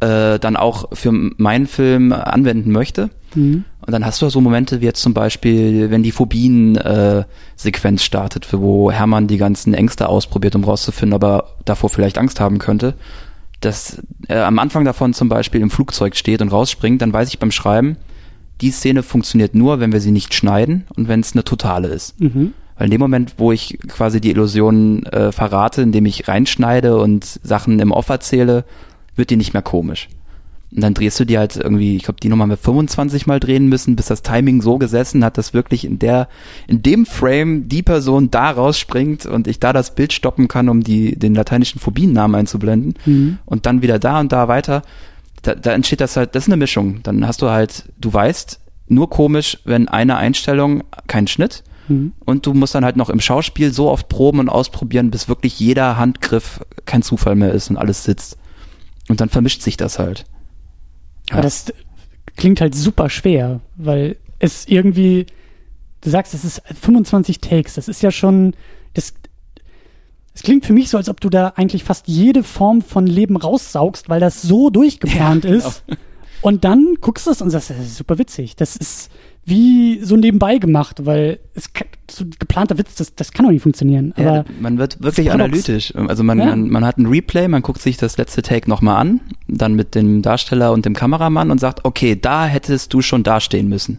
[0.00, 3.10] äh, dann auch für meinen Film anwenden möchte.
[3.34, 3.64] Mhm.
[3.80, 8.90] Und dann hast du so Momente wie jetzt zum Beispiel, wenn die Phobien-Sequenz startet, wo
[8.90, 12.94] Hermann die ganzen Ängste ausprobiert, um rauszufinden, ob er davor vielleicht Angst haben könnte.
[13.60, 17.38] Dass er am Anfang davon zum Beispiel im Flugzeug steht und rausspringt, dann weiß ich
[17.38, 17.96] beim Schreiben,
[18.60, 22.20] die Szene funktioniert nur, wenn wir sie nicht schneiden und wenn es eine totale ist.
[22.20, 22.52] Mhm.
[22.76, 27.24] Weil in dem Moment, wo ich quasi die Illusion äh, verrate, indem ich reinschneide und
[27.24, 28.64] Sachen im Off erzähle,
[29.16, 30.08] wird die nicht mehr komisch.
[30.74, 33.40] Und dann drehst du die halt irgendwie, ich glaube, die Nummer haben wir 25 Mal
[33.40, 36.28] drehen müssen, bis das Timing so gesessen hat, dass wirklich in der,
[36.66, 40.82] in dem Frame die Person da rausspringt und ich da das Bild stoppen kann, um
[40.82, 42.94] die, den lateinischen Phobiennamen einzublenden.
[43.06, 43.38] Mhm.
[43.46, 44.82] Und dann wieder da und da weiter.
[45.42, 47.02] Da, da entsteht das halt, das ist eine Mischung.
[47.02, 52.12] Dann hast du halt, du weißt, nur komisch, wenn eine Einstellung, kein Schnitt, Mhm.
[52.26, 55.58] und du musst dann halt noch im Schauspiel so oft proben und ausprobieren, bis wirklich
[55.58, 58.36] jeder Handgriff kein Zufall mehr ist und alles sitzt.
[59.08, 60.26] Und dann vermischt sich das halt.
[61.30, 61.66] Aber das
[62.36, 65.26] klingt halt super schwer, weil es irgendwie,
[66.00, 68.54] du sagst, es ist 25 Takes, das ist ja schon,
[68.94, 69.12] das,
[70.34, 73.36] es klingt für mich so, als ob du da eigentlich fast jede Form von Leben
[73.36, 75.66] raussaugst, weil das so durchgeplant Ja, genau.
[75.66, 75.84] ist.
[76.40, 78.54] Und dann guckst du es und sagst, das ist super witzig.
[78.54, 79.10] Das ist
[79.44, 81.70] wie so nebenbei gemacht, weil es
[82.18, 84.12] so geplanter Witz, das, das kann doch nicht funktionieren.
[84.16, 85.94] Aber Ja, man wird wirklich analytisch.
[85.94, 86.46] Also man, Ja.
[86.46, 89.94] man, man hat ein Replay, man guckt sich das letzte Take nochmal an, dann mit
[89.94, 93.98] dem Darsteller und dem Kameramann und sagt, okay, da hättest du schon dastehen müssen.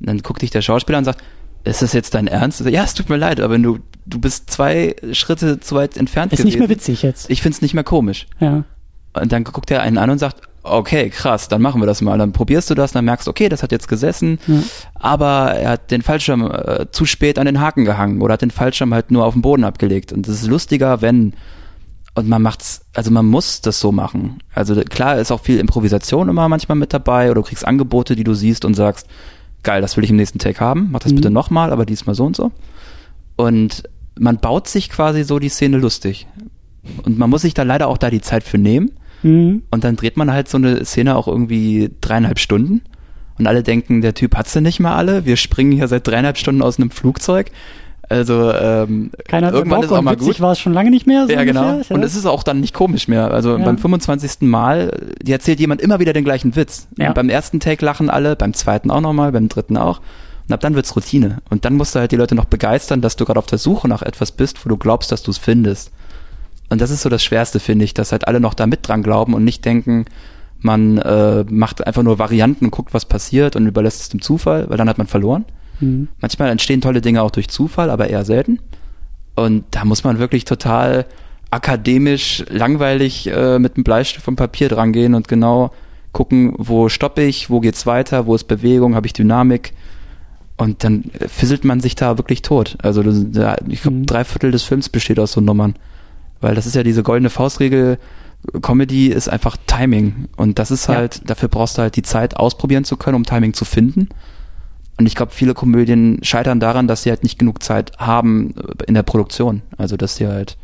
[0.00, 1.22] Und dann guckt dich der Schauspieler und sagt,
[1.64, 2.60] ist das jetzt dein Ernst?
[2.66, 6.38] Ja, es tut mir leid, aber du, du bist zwei Schritte zu weit entfernt ist
[6.38, 6.46] gewesen.
[6.48, 7.30] nicht mehr witzig jetzt.
[7.30, 8.26] Ich find's nicht mehr komisch.
[8.40, 8.64] Ja.
[9.12, 12.18] Und dann guckt er einen an und sagt, okay, krass, dann machen wir das mal.
[12.18, 14.62] Dann probierst du das, dann merkst, okay, das hat jetzt gesessen, Ja.
[14.94, 18.50] aber er hat den Fallschirm äh, zu spät an den Haken gehangen oder hat den
[18.50, 20.12] Fallschirm halt nur auf den Boden abgelegt.
[20.12, 21.34] Und das ist lustiger, wenn
[22.14, 24.38] und man macht's, also man muss das so machen.
[24.54, 28.24] Also klar ist auch viel Improvisation immer manchmal mit dabei oder du kriegst Angebote, die
[28.24, 29.06] du siehst und sagst,
[29.62, 31.16] geil, das will ich im nächsten Take haben, mach das Mhm.
[31.16, 32.52] bitte nochmal, aber diesmal so und so.
[33.36, 33.84] Und
[34.18, 36.26] man baut sich quasi so die Szene lustig.
[37.04, 38.90] Und man muss sich da leider auch da die Zeit für nehmen.
[39.22, 39.62] Mhm.
[39.70, 42.82] Und dann dreht man halt so eine Szene auch irgendwie dreieinhalb Stunden.
[43.38, 45.24] Und alle denken, der Typ hat sie nicht mal alle.
[45.24, 47.50] Wir springen hier seit dreieinhalb Stunden aus einem Flugzeug.
[48.08, 50.38] Also ähm, Keiner irgendwann Bock ist auch mal gut.
[50.40, 51.26] war es schon lange nicht mehr.
[51.26, 51.70] So Ja, genau.
[51.74, 52.06] ungefähr, Und ja.
[52.06, 53.30] es ist auch dann nicht komisch mehr.
[53.30, 53.64] Also Ja.
[53.64, 54.42] beim 25.
[54.42, 56.88] Mal, die erzählt jemand immer wieder den gleichen Witz.
[56.98, 57.12] Ja.
[57.12, 60.00] Beim ersten Take lachen alle, beim zweiten auch nochmal, beim dritten auch.
[60.46, 61.38] Und ab dann wird's Routine.
[61.48, 63.88] Und dann musst du halt die Leute noch begeistern, dass du gerade auf der Suche
[63.88, 65.90] nach etwas bist, wo du glaubst, dass du es findest.
[66.72, 69.02] Und das ist so das Schwerste, finde ich, dass halt alle noch da mit dran
[69.02, 70.06] glauben und nicht denken,
[70.60, 74.70] man äh, macht einfach nur Varianten und guckt, was passiert und überlässt es dem Zufall,
[74.70, 75.44] weil dann hat man verloren.
[75.80, 76.08] Mhm.
[76.22, 78.58] Manchmal entstehen tolle Dinge auch durch Zufall, aber eher selten.
[79.34, 81.04] Und da muss man wirklich total
[81.50, 85.72] akademisch, langweilig äh, mit einem Bleistift und Papier dran gehen und genau
[86.12, 89.74] gucken, wo stoppe ich, wo geht's weiter, wo ist Bewegung, habe ich Dynamik.
[90.56, 92.78] Und dann fisselt man sich da wirklich tot.
[92.80, 94.06] Also ich glaube, Mhm.
[94.06, 95.74] drei Viertel des Films besteht aus so Nummern.
[96.42, 97.98] Weil das ist ja diese goldene Faustregel,
[98.60, 100.28] Comedy ist einfach Timing.
[100.36, 100.96] Und das ist Ja.
[100.96, 104.08] halt, dafür brauchst du halt die Zeit ausprobieren zu können, um Timing zu finden.
[104.98, 108.84] Und ich glaube, viele Komödien scheitern daran, dass sie halt nicht genug Zeit haben äh,
[108.86, 109.62] in der Produktion.
[109.78, 110.58] Also, dass sie halt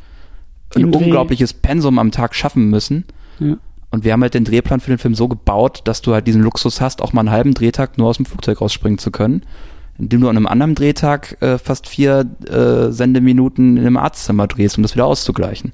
[0.76, 0.98] ein Dreh.
[1.04, 3.04] unglaubliches Pensum am Tag schaffen müssen.
[3.38, 3.56] Ja.
[3.90, 6.42] Und wir haben halt den Drehplan für den Film so gebaut, dass du halt diesen
[6.42, 9.42] Luxus hast, auch mal einen halben Drehtag nur aus dem Flugzeug rausspringen zu können.
[9.98, 14.76] Indem du an einem anderen Drehtag äh, fast vier äh, Sendeminuten in einem Arztzimmer drehst,
[14.76, 15.72] um das wieder auszugleichen.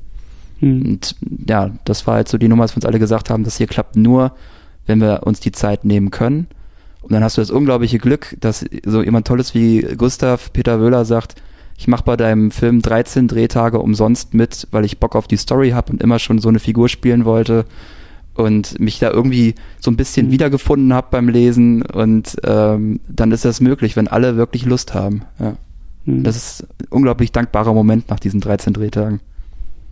[0.60, 0.82] Mhm.
[0.82, 3.56] Und ja, das war halt so die Nummer, dass wir uns alle gesagt haben, das
[3.56, 4.32] hier klappt nur,
[4.87, 6.46] wenn wir uns die Zeit nehmen können.
[7.02, 11.04] Und dann hast du das unglaubliche Glück, dass so jemand Tolles wie Gustav Peter Wöhler
[11.04, 11.34] sagt,
[11.76, 15.70] ich mache bei deinem Film 13 Drehtage umsonst mit, weil ich Bock auf die Story
[15.70, 17.66] habe und immer schon so eine Figur spielen wollte
[18.34, 20.30] und mich da irgendwie so ein bisschen Mhm.
[20.32, 25.22] wiedergefunden habe beim Lesen und ähm, dann ist das möglich, wenn alle wirklich Lust haben.
[25.38, 25.54] Ja.
[26.04, 26.24] Mhm.
[26.24, 29.20] Das ist ein unglaublich dankbarer Moment nach diesen 13 Drehtagen.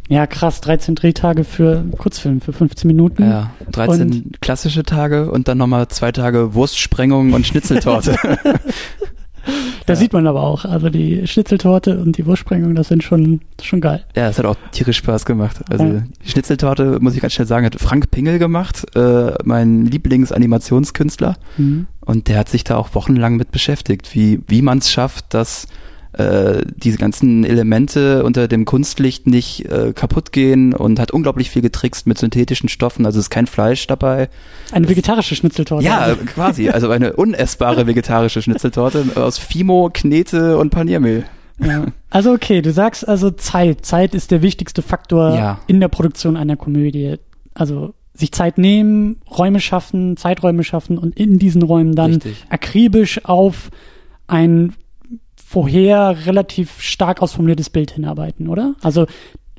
[0.09, 3.23] Ja, krass, 13 Drehtage für Kurzfilm, für 15 Minuten.
[3.23, 8.17] Ja, 13 klassische Tage und dann nochmal zwei Tage Wurstsprengung und Schnitzeltorte.
[9.87, 9.97] Da Ja.
[9.99, 14.05] sieht man aber auch, also die Schnitzeltorte und die Wurstsprengung, das sind schon, schon geil.
[14.15, 15.57] ja, es hat auch tierisch Spaß gemacht.
[15.69, 16.03] Also Ja.
[16.25, 21.37] die Schnitzeltorte, muss ich ganz schnell sagen, hat Frank Pingel gemacht, äh, mein Lieblingsanimationstkünstler.
[21.57, 21.87] Mhm.
[22.01, 25.67] Und der hat sich da auch wochenlang mit beschäftigt, wie, wie man es schafft, dass
[26.13, 31.63] äh, diese ganzen Elemente unter dem Kunstlicht nicht äh, kaputt gehen und hat unglaublich viel
[31.63, 33.07] getrickst mit synthetischen Stoffen.
[33.07, 34.29] Also es ist kein Fleisch dabei.
[34.73, 35.85] Eine vegetarische Schnitzeltorte.
[35.85, 36.69] Ja, also, quasi.
[36.69, 41.25] Also eine unessbare vegetarische Schnitzeltorte aus Fimo, Knete und Paniermehl.
[41.59, 41.87] ja.
[42.11, 43.87] also okay, du sagst also Zeit.
[43.87, 45.61] Zeit ist der wichtigste Faktor Ja.
[45.67, 47.17] in der Produktion einer Komödie.
[47.55, 52.45] Also sich Zeit nehmen, Räume schaffen, Zeiträume schaffen und in diesen Räumen dann Richtig.
[52.51, 53.71] akribisch auf
[54.27, 54.75] ein
[55.53, 58.75] vorher relativ stark ausformuliertes Bild hinarbeiten, oder?
[58.83, 59.07] Also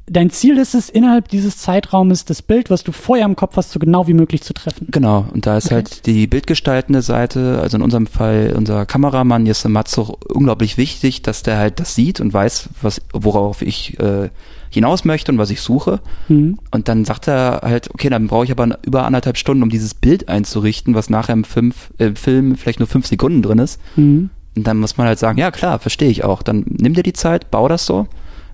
[0.08, 3.72] dein Ziel ist es, innerhalb dieses Zeitraumes das Bild, was du vorher im Kopf hast,
[3.72, 4.88] so genau wie möglich zu treffen.
[4.90, 5.76] Genau, und da ist Okay.
[5.76, 11.44] halt die bildgestaltende Seite, also in unserem Fall unser Kameramann Jesse Matzo, unglaublich wichtig, dass
[11.44, 14.30] der halt das sieht und weiß, was, worauf ich äh,
[14.72, 16.00] hinaus möchte und was ich suche.
[16.28, 16.58] Mhm.
[16.72, 19.94] Und dann sagt er halt, okay, dann brauche ich aber über anderthalb Stunden, um dieses
[19.94, 23.80] Bild einzurichten, was nachher im, fünf, äh, Film vielleicht nur fünf Sekunden drin ist.
[23.96, 24.32] Mhm.
[24.56, 26.44] Und dann muss man halt sagen, ja klar, verstehe ich auch.
[26.44, 28.08] Dann nimm dir die Zeit, bau das so,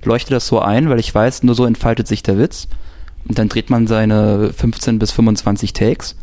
[0.04, 2.68] leuchte das so ein, weil ich weiß, nur so entfaltet sich der Witz.
[3.28, 6.16] Und dann dreht man seine 15 bis 25 Takes.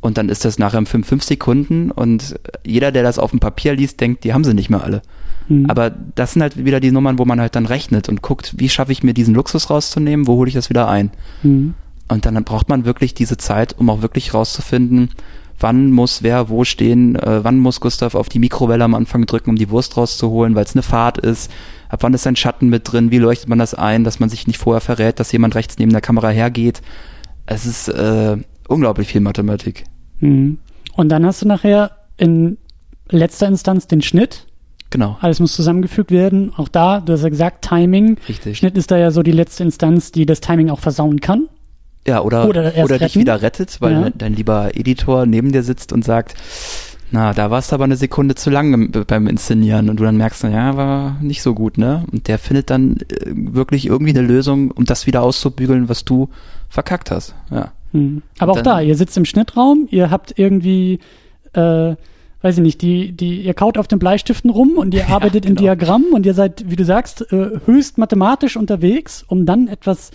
[0.00, 3.40] und dann ist das nachher im Film fünf Sekunden und jeder, der das auf dem
[3.40, 5.02] Papier liest, denkt, die haben sie nicht mehr alle.
[5.48, 5.66] Mhm.
[5.68, 8.68] Aber das sind halt wieder die Nummern, wo man halt dann rechnet und guckt, wie
[8.68, 11.10] schaffe ich mir diesen Luxus rauszunehmen, wo hole ich das wieder ein.
[11.42, 11.74] Mhm.
[12.08, 15.10] Und dann braucht man wirklich diese Zeit, um auch wirklich rauszufinden,
[15.58, 19.50] wann muss wer wo stehen, äh, wann muss Gustav auf die Mikrowelle am Anfang drücken,
[19.50, 21.50] um die Wurst rauszuholen, weil es eine Fahrt ist,
[21.88, 24.46] ab wann ist ein Schatten mit drin, wie leuchtet man das ein, dass man sich
[24.46, 26.82] nicht vorher verrät, dass jemand rechts neben der Kamera hergeht.
[27.46, 28.36] Es ist äh,
[28.68, 29.84] unglaublich viel Mathematik.
[30.20, 30.58] Mhm.
[30.94, 32.58] Und dann hast du nachher in
[33.08, 34.46] letzter Instanz den Schnitt.
[34.90, 35.16] Genau.
[35.20, 36.52] Alles muss zusammengefügt werden.
[36.56, 38.18] Auch da, du hast ja gesagt, Timing.
[38.28, 38.58] Richtig.
[38.58, 41.48] Schnitt ist da ja so die letzte Instanz, die das Timing auch versauen kann.
[42.06, 44.10] Ja, oder, oder, oder dich wieder rettet, weil ja.
[44.14, 46.34] dein lieber Editor neben dir sitzt und sagt,
[47.10, 50.42] na, da warst du aber eine Sekunde zu lang beim Inszenieren und du dann merkst,
[50.44, 52.04] ja, war nicht so gut, ne?
[52.10, 56.28] Und der findet dann äh, wirklich irgendwie eine Lösung, um das wieder auszubügeln, was du
[56.68, 57.72] verkackt hast, ja.
[57.92, 58.22] Hm.
[58.38, 60.98] Aber auch da, ihr sitzt im Schnittraum, ihr habt irgendwie,
[61.52, 61.94] äh,
[62.42, 65.50] weiß ich nicht, die, die, ihr kaut auf den Bleistiften rum und ihr arbeitet ja,
[65.50, 65.60] genau.
[65.60, 70.10] in Diagrammen und ihr seid, wie du sagst, äh, höchst mathematisch unterwegs, um dann etwas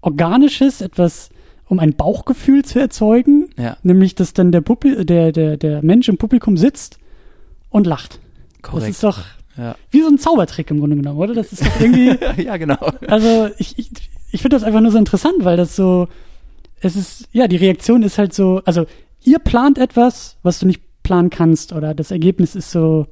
[0.00, 1.30] Organisches, etwas,
[1.68, 3.76] um ein Bauchgefühl zu erzeugen, ja.
[3.82, 6.98] nämlich dass dann der, Publi der, der, der Mensch im Publikum sitzt
[7.70, 8.20] und lacht.
[8.62, 8.82] Korrekt.
[8.82, 9.18] Das ist doch
[9.56, 9.74] ja.
[9.90, 11.34] wie so ein Zaubertrick im Grunde genommen, oder?
[11.34, 12.16] Das ist doch irgendwie.
[12.42, 12.78] ja, genau.
[13.08, 13.90] Also ich, ich,
[14.30, 16.08] ich finde das einfach nur so interessant, weil das so,
[16.80, 18.86] es ist, ja, die Reaktion ist halt so, also
[19.22, 23.06] ihr plant etwas, was du nicht planen kannst, oder das Ergebnis ist so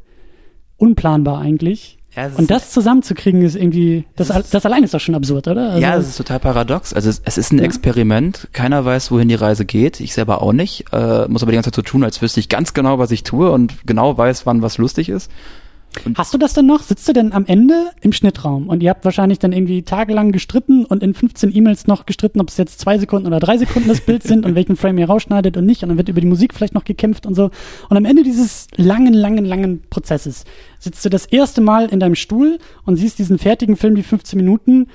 [0.77, 1.99] unplanbar eigentlich.
[2.17, 5.71] Ja, und das zusammenzukriegen ist irgendwie, das, das allein ist doch schon absurd, oder?
[5.71, 6.93] Also ja, es ist total paradox.
[6.93, 7.59] Also es, es ist ein.
[7.59, 8.49] Experiment.
[8.53, 10.01] Keiner weiß, wohin die Reise geht.
[10.01, 10.85] Ich selber auch nicht.
[10.93, 13.25] Äh, muss aber die ganze Zeit so tun, als wüsste ich ganz genau, was ich
[13.25, 15.31] tue und genau weiß, wann was lustig ist.
[16.05, 16.83] Und Hast du das denn noch?
[16.83, 20.85] Sitzt du denn am Ende im Schnittraum und ihr habt wahrscheinlich dann irgendwie tagelang gestritten
[20.85, 24.01] und in 15 E-Mails noch gestritten, ob es jetzt zwei Sekunden oder drei Sekunden das
[24.01, 26.55] Bild sind und welchen Frame ihr rausschneidet und nicht und dann wird über die Musik
[26.55, 27.51] vielleicht noch gekämpft und so.
[27.89, 30.45] Und am Ende dieses langen, langen, langen Prozesses
[30.79, 34.37] sitzt du das erste Mal in deinem Stuhl und siehst diesen fertigen Film, die 15
[34.37, 34.89] Minuten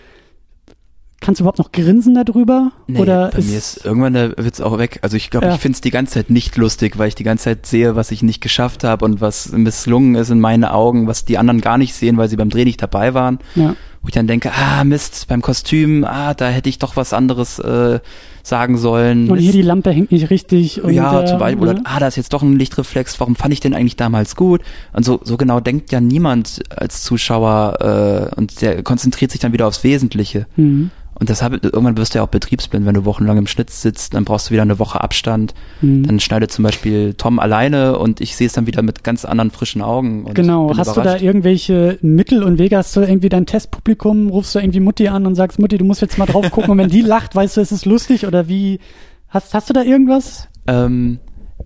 [1.22, 2.72] Kannst du überhaupt noch grinsen darüber?
[2.88, 5.00] Nee, oder bei ist mir ist irgendwann der Witz auch weg.
[5.02, 5.56] Also ich glaube, ja.
[5.56, 8.12] ich finde es die ganze Zeit nicht lustig, weil ich die ganze Zeit sehe, was
[8.12, 11.78] ich nicht geschafft habe und was misslungen ist in meinen Augen, was die anderen gar
[11.78, 13.40] nicht sehen, weil sie beim Dreh nicht dabei waren.
[13.56, 13.76] Ja.
[14.02, 17.60] Wo ich dann denke, ah Mist, beim Kostüm, ah, da hätte ich doch was anderes
[17.60, 18.00] äh,
[18.44, 19.30] sagen sollen.
[19.30, 20.82] Und hier die Lampe hängt nicht richtig.
[20.82, 23.60] Und ja, zum Beispiel, oder, ah, da ist jetzt doch ein Lichtreflex, warum fand ich
[23.60, 24.62] den eigentlich damals gut?
[24.94, 29.52] Und so, so genau denkt ja niemand als Zuschauer äh, und der konzentriert sich dann
[29.52, 30.48] wieder aufs Wesentliche.
[30.56, 30.92] Mhm.
[31.20, 34.24] Und deshalb, irgendwann wirst du ja auch betriebsblind, wenn du wochenlang im Schnitt sitzt, dann
[34.24, 35.54] brauchst du wieder eine Woche Abstand.
[35.82, 36.08] Mhm.
[36.08, 39.52] Dann schneidet zum Beispiel Tom alleine und ich sehe es dann wieder mit ganz anderen
[39.52, 40.34] frischen Augen.
[40.34, 40.98] genau, hast überrascht.
[40.98, 42.78] du da irgendwelche Mittel und Wege?
[42.78, 46.02] Hast du irgendwie dein Testpublikum, rufst du irgendwie Mutti an und sagst, Mutti, du musst
[46.02, 48.80] jetzt mal drauf gucken und wenn die lacht, weißt du, es ist lustig oder wie?
[49.28, 50.48] Hast, hast du da irgendwas?
[50.68, 51.20] Ähm,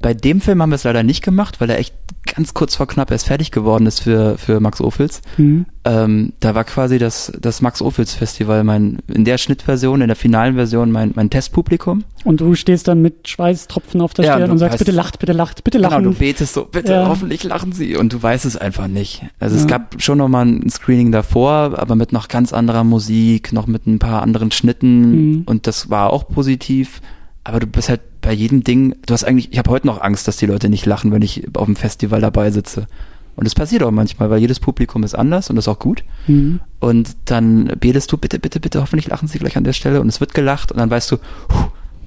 [0.03, 2.87] bei dem Film haben wir es leider nicht gemacht, weil er echt ganz kurz vor
[2.87, 5.21] knapp erst fertig geworden ist für, für Max Ophüls.
[5.37, 5.65] Mhm.
[5.85, 10.17] Ähm, da war quasi das, das Max Ophüls Festival mein, in der Schnittversion, in der
[10.17, 12.03] finalen Version mein, mein Testpublikum.
[12.25, 15.19] Und du stehst dann mit Schweißtropfen auf der ja, Stirn und, und sagst, bitte lacht,
[15.19, 16.03] bitte lacht, bitte lachen.
[16.03, 17.07] Genau, du betest so, bitte, ja.
[17.07, 17.95] hoffentlich lachen sie.
[17.95, 19.23] Und du weißt es einfach nicht.
[19.39, 19.61] Also ja.
[19.61, 23.87] es gab schon nochmal ein Screening davor, aber mit noch ganz anderer Musik, noch mit
[23.87, 25.11] ein paar anderen Schnitten.
[25.11, 25.43] Mhm.
[25.45, 27.01] Und das war auch positiv.
[27.43, 30.27] Aber du bist halt bei jedem Ding, du hast eigentlich, ich habe heute noch Angst,
[30.27, 32.87] dass die Leute nicht lachen, wenn ich auf dem Festival dabei sitze.
[33.35, 36.03] Und es passiert auch manchmal, weil jedes Publikum ist anders und das ist auch gut.
[36.27, 36.59] Mhm.
[36.79, 40.07] Und dann betest du, bitte, bitte, bitte, hoffentlich lachen sie gleich an der Stelle und
[40.07, 41.17] es wird gelacht und dann weißt du,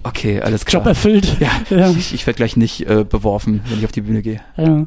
[0.05, 0.83] okay, alles klar.
[0.83, 1.37] Job erfüllt.
[1.41, 1.91] Ja, ja.
[1.91, 4.41] ich, ich werde gleich nicht äh, beworfen, wenn ich auf die Bühne gehe.
[4.57, 4.87] Ja.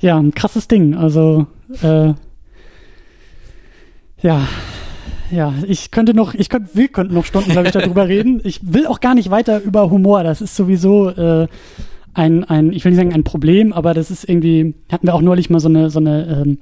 [0.00, 0.94] ja, ein krasses Ding.
[0.94, 1.46] Also,
[1.82, 2.12] äh,
[4.20, 4.46] ja,
[5.30, 8.40] ja, ich könnte noch, ich könnte, wir könnten noch Stunden, glaube ich, darüber reden.
[8.44, 10.22] Ich will auch gar nicht weiter über Humor.
[10.22, 11.48] Das ist sowieso äh,
[12.14, 15.22] ein, ein, ich will nicht sagen ein Problem, aber das ist irgendwie, hatten wir auch
[15.22, 16.58] neulich mal so eine, so eine ähm,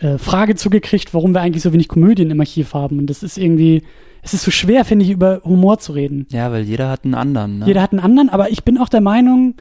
[0.00, 2.98] äh, Frage zugekriegt, warum wir eigentlich so wenig Komödien im Archiv haben.
[2.98, 3.82] Und das ist irgendwie,
[4.22, 6.26] es ist so schwer, finde ich, über Humor zu reden.
[6.30, 7.60] Ja, weil jeder hat einen anderen.
[7.60, 7.66] Ne?
[7.66, 9.54] Jeder hat einen anderen, aber ich bin auch der Meinung,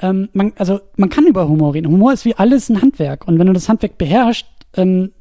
[0.00, 1.90] ähm, man, also man kann über Humor reden.
[1.90, 3.26] Humor ist wie alles ein Handwerk.
[3.26, 5.12] Und wenn du das Handwerk beherrschst, ähm,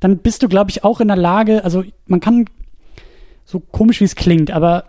[0.00, 2.46] dann bist du, glaube ich, auch in der Lage, also man kann,
[3.44, 4.84] so komisch wie es klingt, aber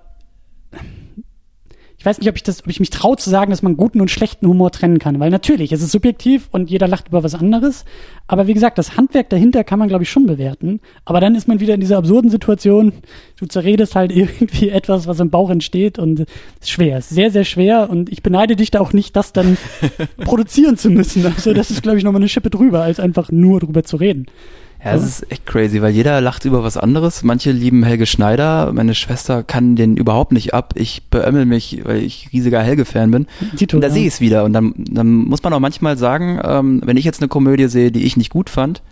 [1.99, 4.01] ich weiß nicht, ob ich das, ob ich mich traue zu sagen, dass man guten
[4.01, 7.33] und schlechten Humor trennen kann, weil natürlich, es ist subjektiv und jeder lacht über was
[7.33, 7.85] anderes.
[8.27, 10.79] Aber wie gesagt, das Handwerk dahinter kann man, glaube ich, schon bewerten.
[11.05, 12.93] Aber dann ist man wieder in dieser absurden Situation,
[13.39, 16.27] du zerredest halt irgendwie etwas, was im Bauch entsteht und es
[16.61, 19.57] ist schwer, ist sehr, sehr schwer und ich beneide dich da auch nicht, das dann
[20.17, 21.25] produzieren zu müssen.
[21.25, 24.27] Also das ist, glaube ich, nochmal eine Schippe drüber, als einfach nur drüber zu reden.
[24.83, 27.23] Ja, es ist echt crazy, weil jeder lacht über was anderes.
[27.23, 28.71] Manche lieben Helge Schneider.
[28.73, 30.73] Meine Schwester kann den überhaupt nicht ab.
[30.77, 33.27] Ich beömmel mich, weil ich riesiger Helge-Fan bin.
[33.57, 33.93] Tito, Und da ja.
[33.93, 34.43] sehe ich es wieder.
[34.45, 37.91] Und dann, dann muss man auch manchmal sagen, ähm, wenn ich jetzt eine Komödie sehe,
[37.91, 38.83] die ich nicht gut fand,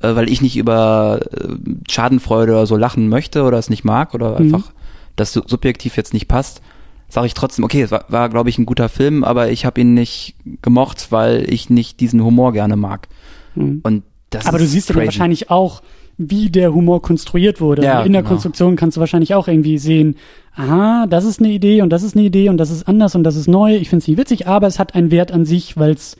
[0.00, 1.48] äh, weil ich nicht über äh,
[1.90, 4.46] Schadenfreude oder so lachen möchte oder es nicht mag oder Mhm.
[4.54, 4.72] einfach
[5.16, 6.62] das su- subjektiv jetzt nicht passt,
[7.08, 9.80] sage ich trotzdem, okay, es war, war glaube ich, ein guter Film, aber ich habe
[9.80, 13.08] ihn nicht gemocht, weil ich nicht diesen Humor gerne mag.
[13.56, 13.80] Mhm.
[13.82, 14.02] Und
[14.34, 15.82] das Aber du siehst ja wahrscheinlich auch,
[16.16, 17.82] wie der Humor konstruiert wurde.
[17.82, 18.30] Ja, in der genau.
[18.30, 20.16] Konstruktion kannst du wahrscheinlich auch irgendwie sehen,
[20.54, 23.24] aha, das ist eine Idee und das ist eine Idee und das ist anders und
[23.24, 23.74] das ist neu.
[23.74, 26.16] Ich finde es nicht witzig, aber es hat einen Wert an sich, weil es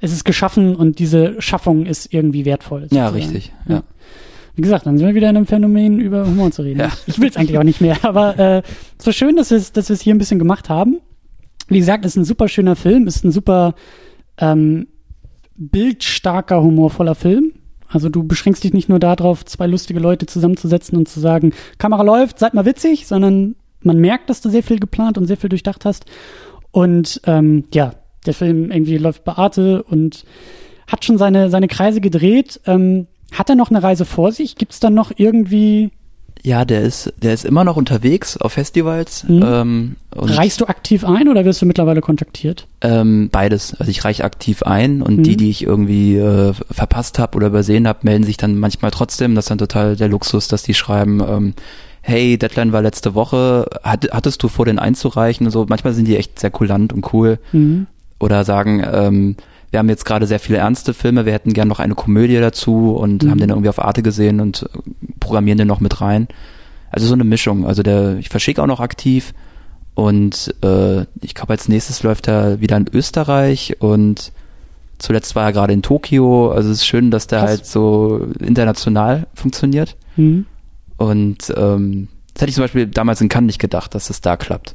[0.00, 2.86] es ist geschaffen und diese Schaffung ist irgendwie wertvoll.
[2.90, 3.32] Ja, sozusagen.
[3.34, 3.52] richtig.
[3.68, 3.74] Ja.
[3.76, 3.82] Ja.
[4.54, 6.80] Wie gesagt, dann sind wir wieder in einem Phänomen, über Humor zu reden.
[6.80, 6.90] Ja.
[7.06, 8.62] Ich will es eigentlich auch nicht mehr, aber äh,
[8.98, 10.98] so schön, dass wir es dass wir es hier ein bisschen gemacht haben.
[11.68, 13.74] Wie gesagt, es ist ein super schöner Film, ist ein super
[14.38, 14.86] ähm,
[15.58, 17.52] bildstarker, humorvoller Film.
[17.88, 22.02] Also du beschränkst dich nicht nur darauf, zwei lustige Leute zusammenzusetzen und zu sagen, Kamera
[22.02, 25.48] läuft, seid mal witzig, sondern man merkt, dass du sehr viel geplant und sehr viel
[25.48, 26.04] durchdacht hast.
[26.70, 27.94] Und ähm, ja,
[28.26, 30.24] der Film irgendwie läuft bei Arte und
[30.86, 32.60] hat schon seine, seine Kreise gedreht.
[32.66, 34.56] Ähm, hat er noch eine Reise vor sich?
[34.56, 35.90] Gibt es dann noch irgendwie,
[36.44, 39.24] Ja, der ist, der ist immer noch unterwegs auf Festivals.
[39.28, 39.42] Mhm.
[39.44, 42.66] Ähm, reichst du aktiv ein oder wirst du mittlerweile kontaktiert?
[42.80, 43.74] ähm, beides.
[43.78, 45.22] Also ich reiche aktiv ein und Mhm.
[45.24, 49.34] die, die ich irgendwie äh, verpasst habe oder übersehen habe, melden sich dann manchmal trotzdem.
[49.34, 51.54] Das ist dann total der Luxus, dass die schreiben, ähm,
[52.02, 55.46] hey, Deadline war letzte Woche, hat, hattest du vor, den einzureichen?
[55.46, 55.66] Und so.
[55.68, 57.38] Manchmal sind die echt sehr kulant und cool.
[57.52, 57.86] Mhm.
[58.20, 59.36] Oder sagen, ähm,
[59.70, 62.96] wir haben jetzt gerade sehr viele ernste Filme, wir hätten gern noch eine Komödie dazu
[62.96, 63.30] und Mhm.
[63.30, 64.78] haben den irgendwie auf Arte gesehen und äh,
[65.20, 66.28] programmieren den noch mit rein.
[66.90, 67.66] Also so eine Mischung.
[67.66, 69.34] Also der, ich verschicke auch noch aktiv
[69.94, 74.32] und äh, ich glaube als nächstes läuft er wieder in Österreich und
[74.98, 76.50] zuletzt war er gerade in Tokio.
[76.50, 77.48] Also es ist schön, dass der Krass.
[77.50, 79.96] halt so international funktioniert.
[80.16, 80.46] Mhm.
[80.96, 84.36] Und ähm, das hätte ich zum Beispiel damals in Cannes nicht gedacht, dass es da
[84.36, 84.74] klappt.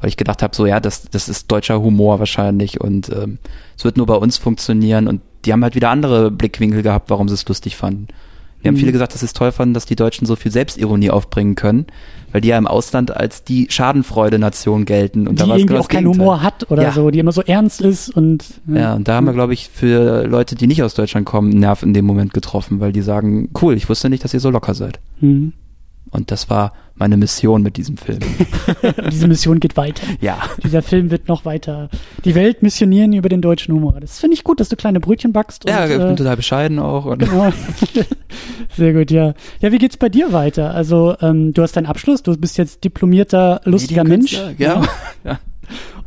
[0.00, 3.38] Weil ich gedacht habe, so ja, das, das ist deutscher Humor wahrscheinlich und ähm,
[3.76, 5.08] es wird nur bei uns funktionieren.
[5.08, 8.08] Und die haben halt wieder andere Blickwinkel gehabt, warum sie es lustig fanden.
[8.60, 8.80] Wir haben Mhm.
[8.80, 11.86] viele gesagt, dass sie es toll fanden, dass die Deutschen so viel Selbstironie aufbringen können,
[12.32, 15.28] weil die ja im Ausland als die Schadenfreude-Nation gelten.
[15.28, 16.06] Und Die da war es irgendwie genau auch keinen.
[16.08, 16.92] Humor hat oder Ja.
[16.92, 20.26] so, die immer so ernst ist und Ja, und da haben wir, glaube ich, für
[20.26, 23.50] Leute, die nicht aus Deutschland kommen, einen Nerv in dem Moment getroffen, weil die sagen,
[23.62, 24.98] cool, ich wusste nicht, dass ihr so locker seid.
[25.20, 25.52] Mhm.
[26.16, 28.20] Und das war meine Mission mit diesem Film.
[29.12, 30.02] Diese Mission geht weiter.
[30.22, 30.38] ja.
[30.64, 31.90] Dieser Film wird noch weiter
[32.24, 33.98] die Welt missionieren über den deutschen Humor.
[34.00, 35.68] Das finde ich gut, dass du kleine Brötchen backst.
[35.68, 37.18] Ja, und, ich bin äh, total bescheiden auch.
[37.18, 37.52] Genau.
[38.76, 39.34] Sehr gut, ja.
[39.60, 40.74] Ja, wie geht's bei dir weiter?
[40.74, 44.32] Also, ähm, du hast deinen Abschluss, du bist jetzt diplomierter, lustiger Mensch.
[44.56, 44.82] Ja.
[45.24, 45.38] ja.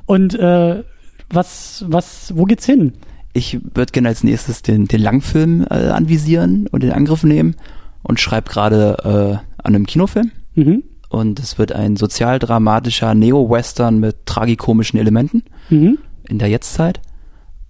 [0.08, 0.84] Und äh,
[1.30, 2.93] was, was, wo geht's hin?
[3.34, 7.56] Ich würde gerne als nächstes den, den Langfilm äh, anvisieren und in Angriff nehmen
[8.02, 10.32] und schreibe gerade äh, an einem Kinofilm.
[10.56, 10.84] Mhm.
[11.10, 15.98] Und es wird ein sozialdramatischer Neo-Western mit tragikomischen Elementen Mhm.
[16.28, 17.02] in der Jetztzeit.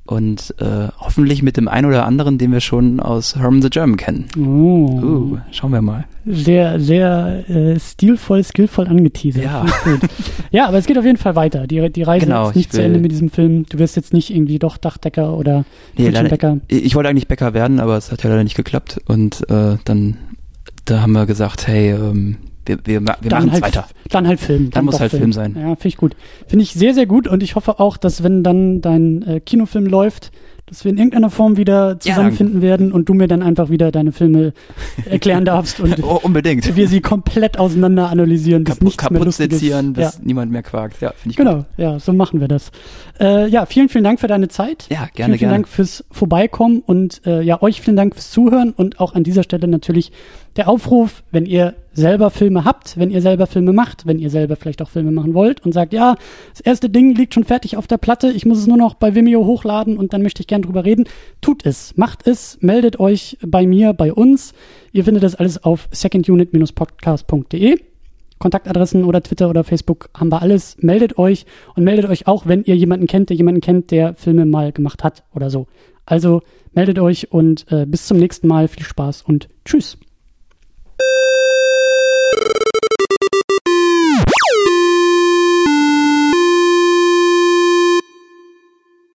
[0.06, 3.95] Und äh, hoffentlich mit dem einen oder anderen, den wir schon aus Herman the German
[3.95, 4.25] kennen.
[4.39, 4.41] Oh.
[4.43, 6.06] Uh, schauen wir mal.
[6.25, 9.43] Sehr, sehr äh, stilvoll, skillvoll angeteasert.
[9.43, 9.65] Ja.
[9.67, 10.10] Ich
[10.52, 11.67] ja, aber es geht auf jeden Fall weiter.
[11.67, 13.67] Die, die Reise Genau, ist nicht ich zu Ende mit diesem Film.
[13.69, 15.63] Du wirst jetzt nicht irgendwie doch Dachdecker oder
[15.95, 16.58] Nee, leider, Bäcker.
[16.67, 18.99] ich wollte eigentlich Bäcker werden, aber es hat ja leider nicht geklappt.
[19.06, 20.17] Und äh, dann
[20.89, 23.88] da haben wir gesagt, hey, ähm, wir, wir, wir machen es halt, weiter.
[24.10, 24.69] Dann halt Film.
[24.71, 25.56] Dann muss doch halt Film sein.
[25.56, 26.15] Ja, finde ich gut.
[26.47, 29.86] Finde ich sehr, sehr gut und ich hoffe auch, dass wenn dann dein äh, Kinofilm
[29.86, 30.32] läuft,
[30.69, 34.12] dass wir in irgendeiner Form wieder zusammenfinden werden und du mir dann einfach wieder deine
[34.12, 34.53] Filme
[35.05, 36.75] erklären darfst und Oh, unbedingt.
[36.75, 39.60] wir sie komplett auseinander analysieren, bis Kaputt, nichts mehr kaputt lustig ist.
[39.60, 40.12] sezieren, bis Ja.
[40.23, 41.01] niemand mehr quakt.
[41.01, 42.71] Ja, finde ich Genau, ja, so machen wir das.
[43.19, 44.86] Äh, ja, vielen, vielen Dank für deine Zeit.
[44.89, 45.53] Ja, gerne, vielen, vielen gerne.
[45.55, 49.43] Dank fürs Vorbeikommen und äh, ja, euch vielen Dank fürs Zuhören und auch an dieser
[49.43, 50.12] Stelle natürlich
[50.55, 54.55] der Aufruf, wenn ihr selber Filme habt, wenn ihr selber Filme macht, wenn ihr selber
[54.55, 56.15] vielleicht auch Filme machen wollt und sagt, ja,
[56.51, 59.13] das erste Ding liegt schon fertig auf der Platte, ich muss es nur noch bei
[59.13, 61.05] Vimeo hochladen und dann möchte ich gern drüber reden,
[61.41, 64.53] tut es, macht es, meldet euch bei mir, bei uns.
[64.91, 67.79] Ihr findet das alles auf secondunit-podcast.de.
[68.39, 70.77] Kontaktadressen oder Twitter oder Facebook haben wir alles.
[70.79, 74.45] Meldet euch und meldet euch auch, wenn ihr jemanden kennt, der jemanden kennt, der Filme
[74.45, 75.67] mal gemacht hat oder so.
[76.05, 76.41] Also
[76.74, 78.67] meldet euch und äh, bis zum nächsten Mal.
[78.69, 79.97] Viel Spaß und tschüss.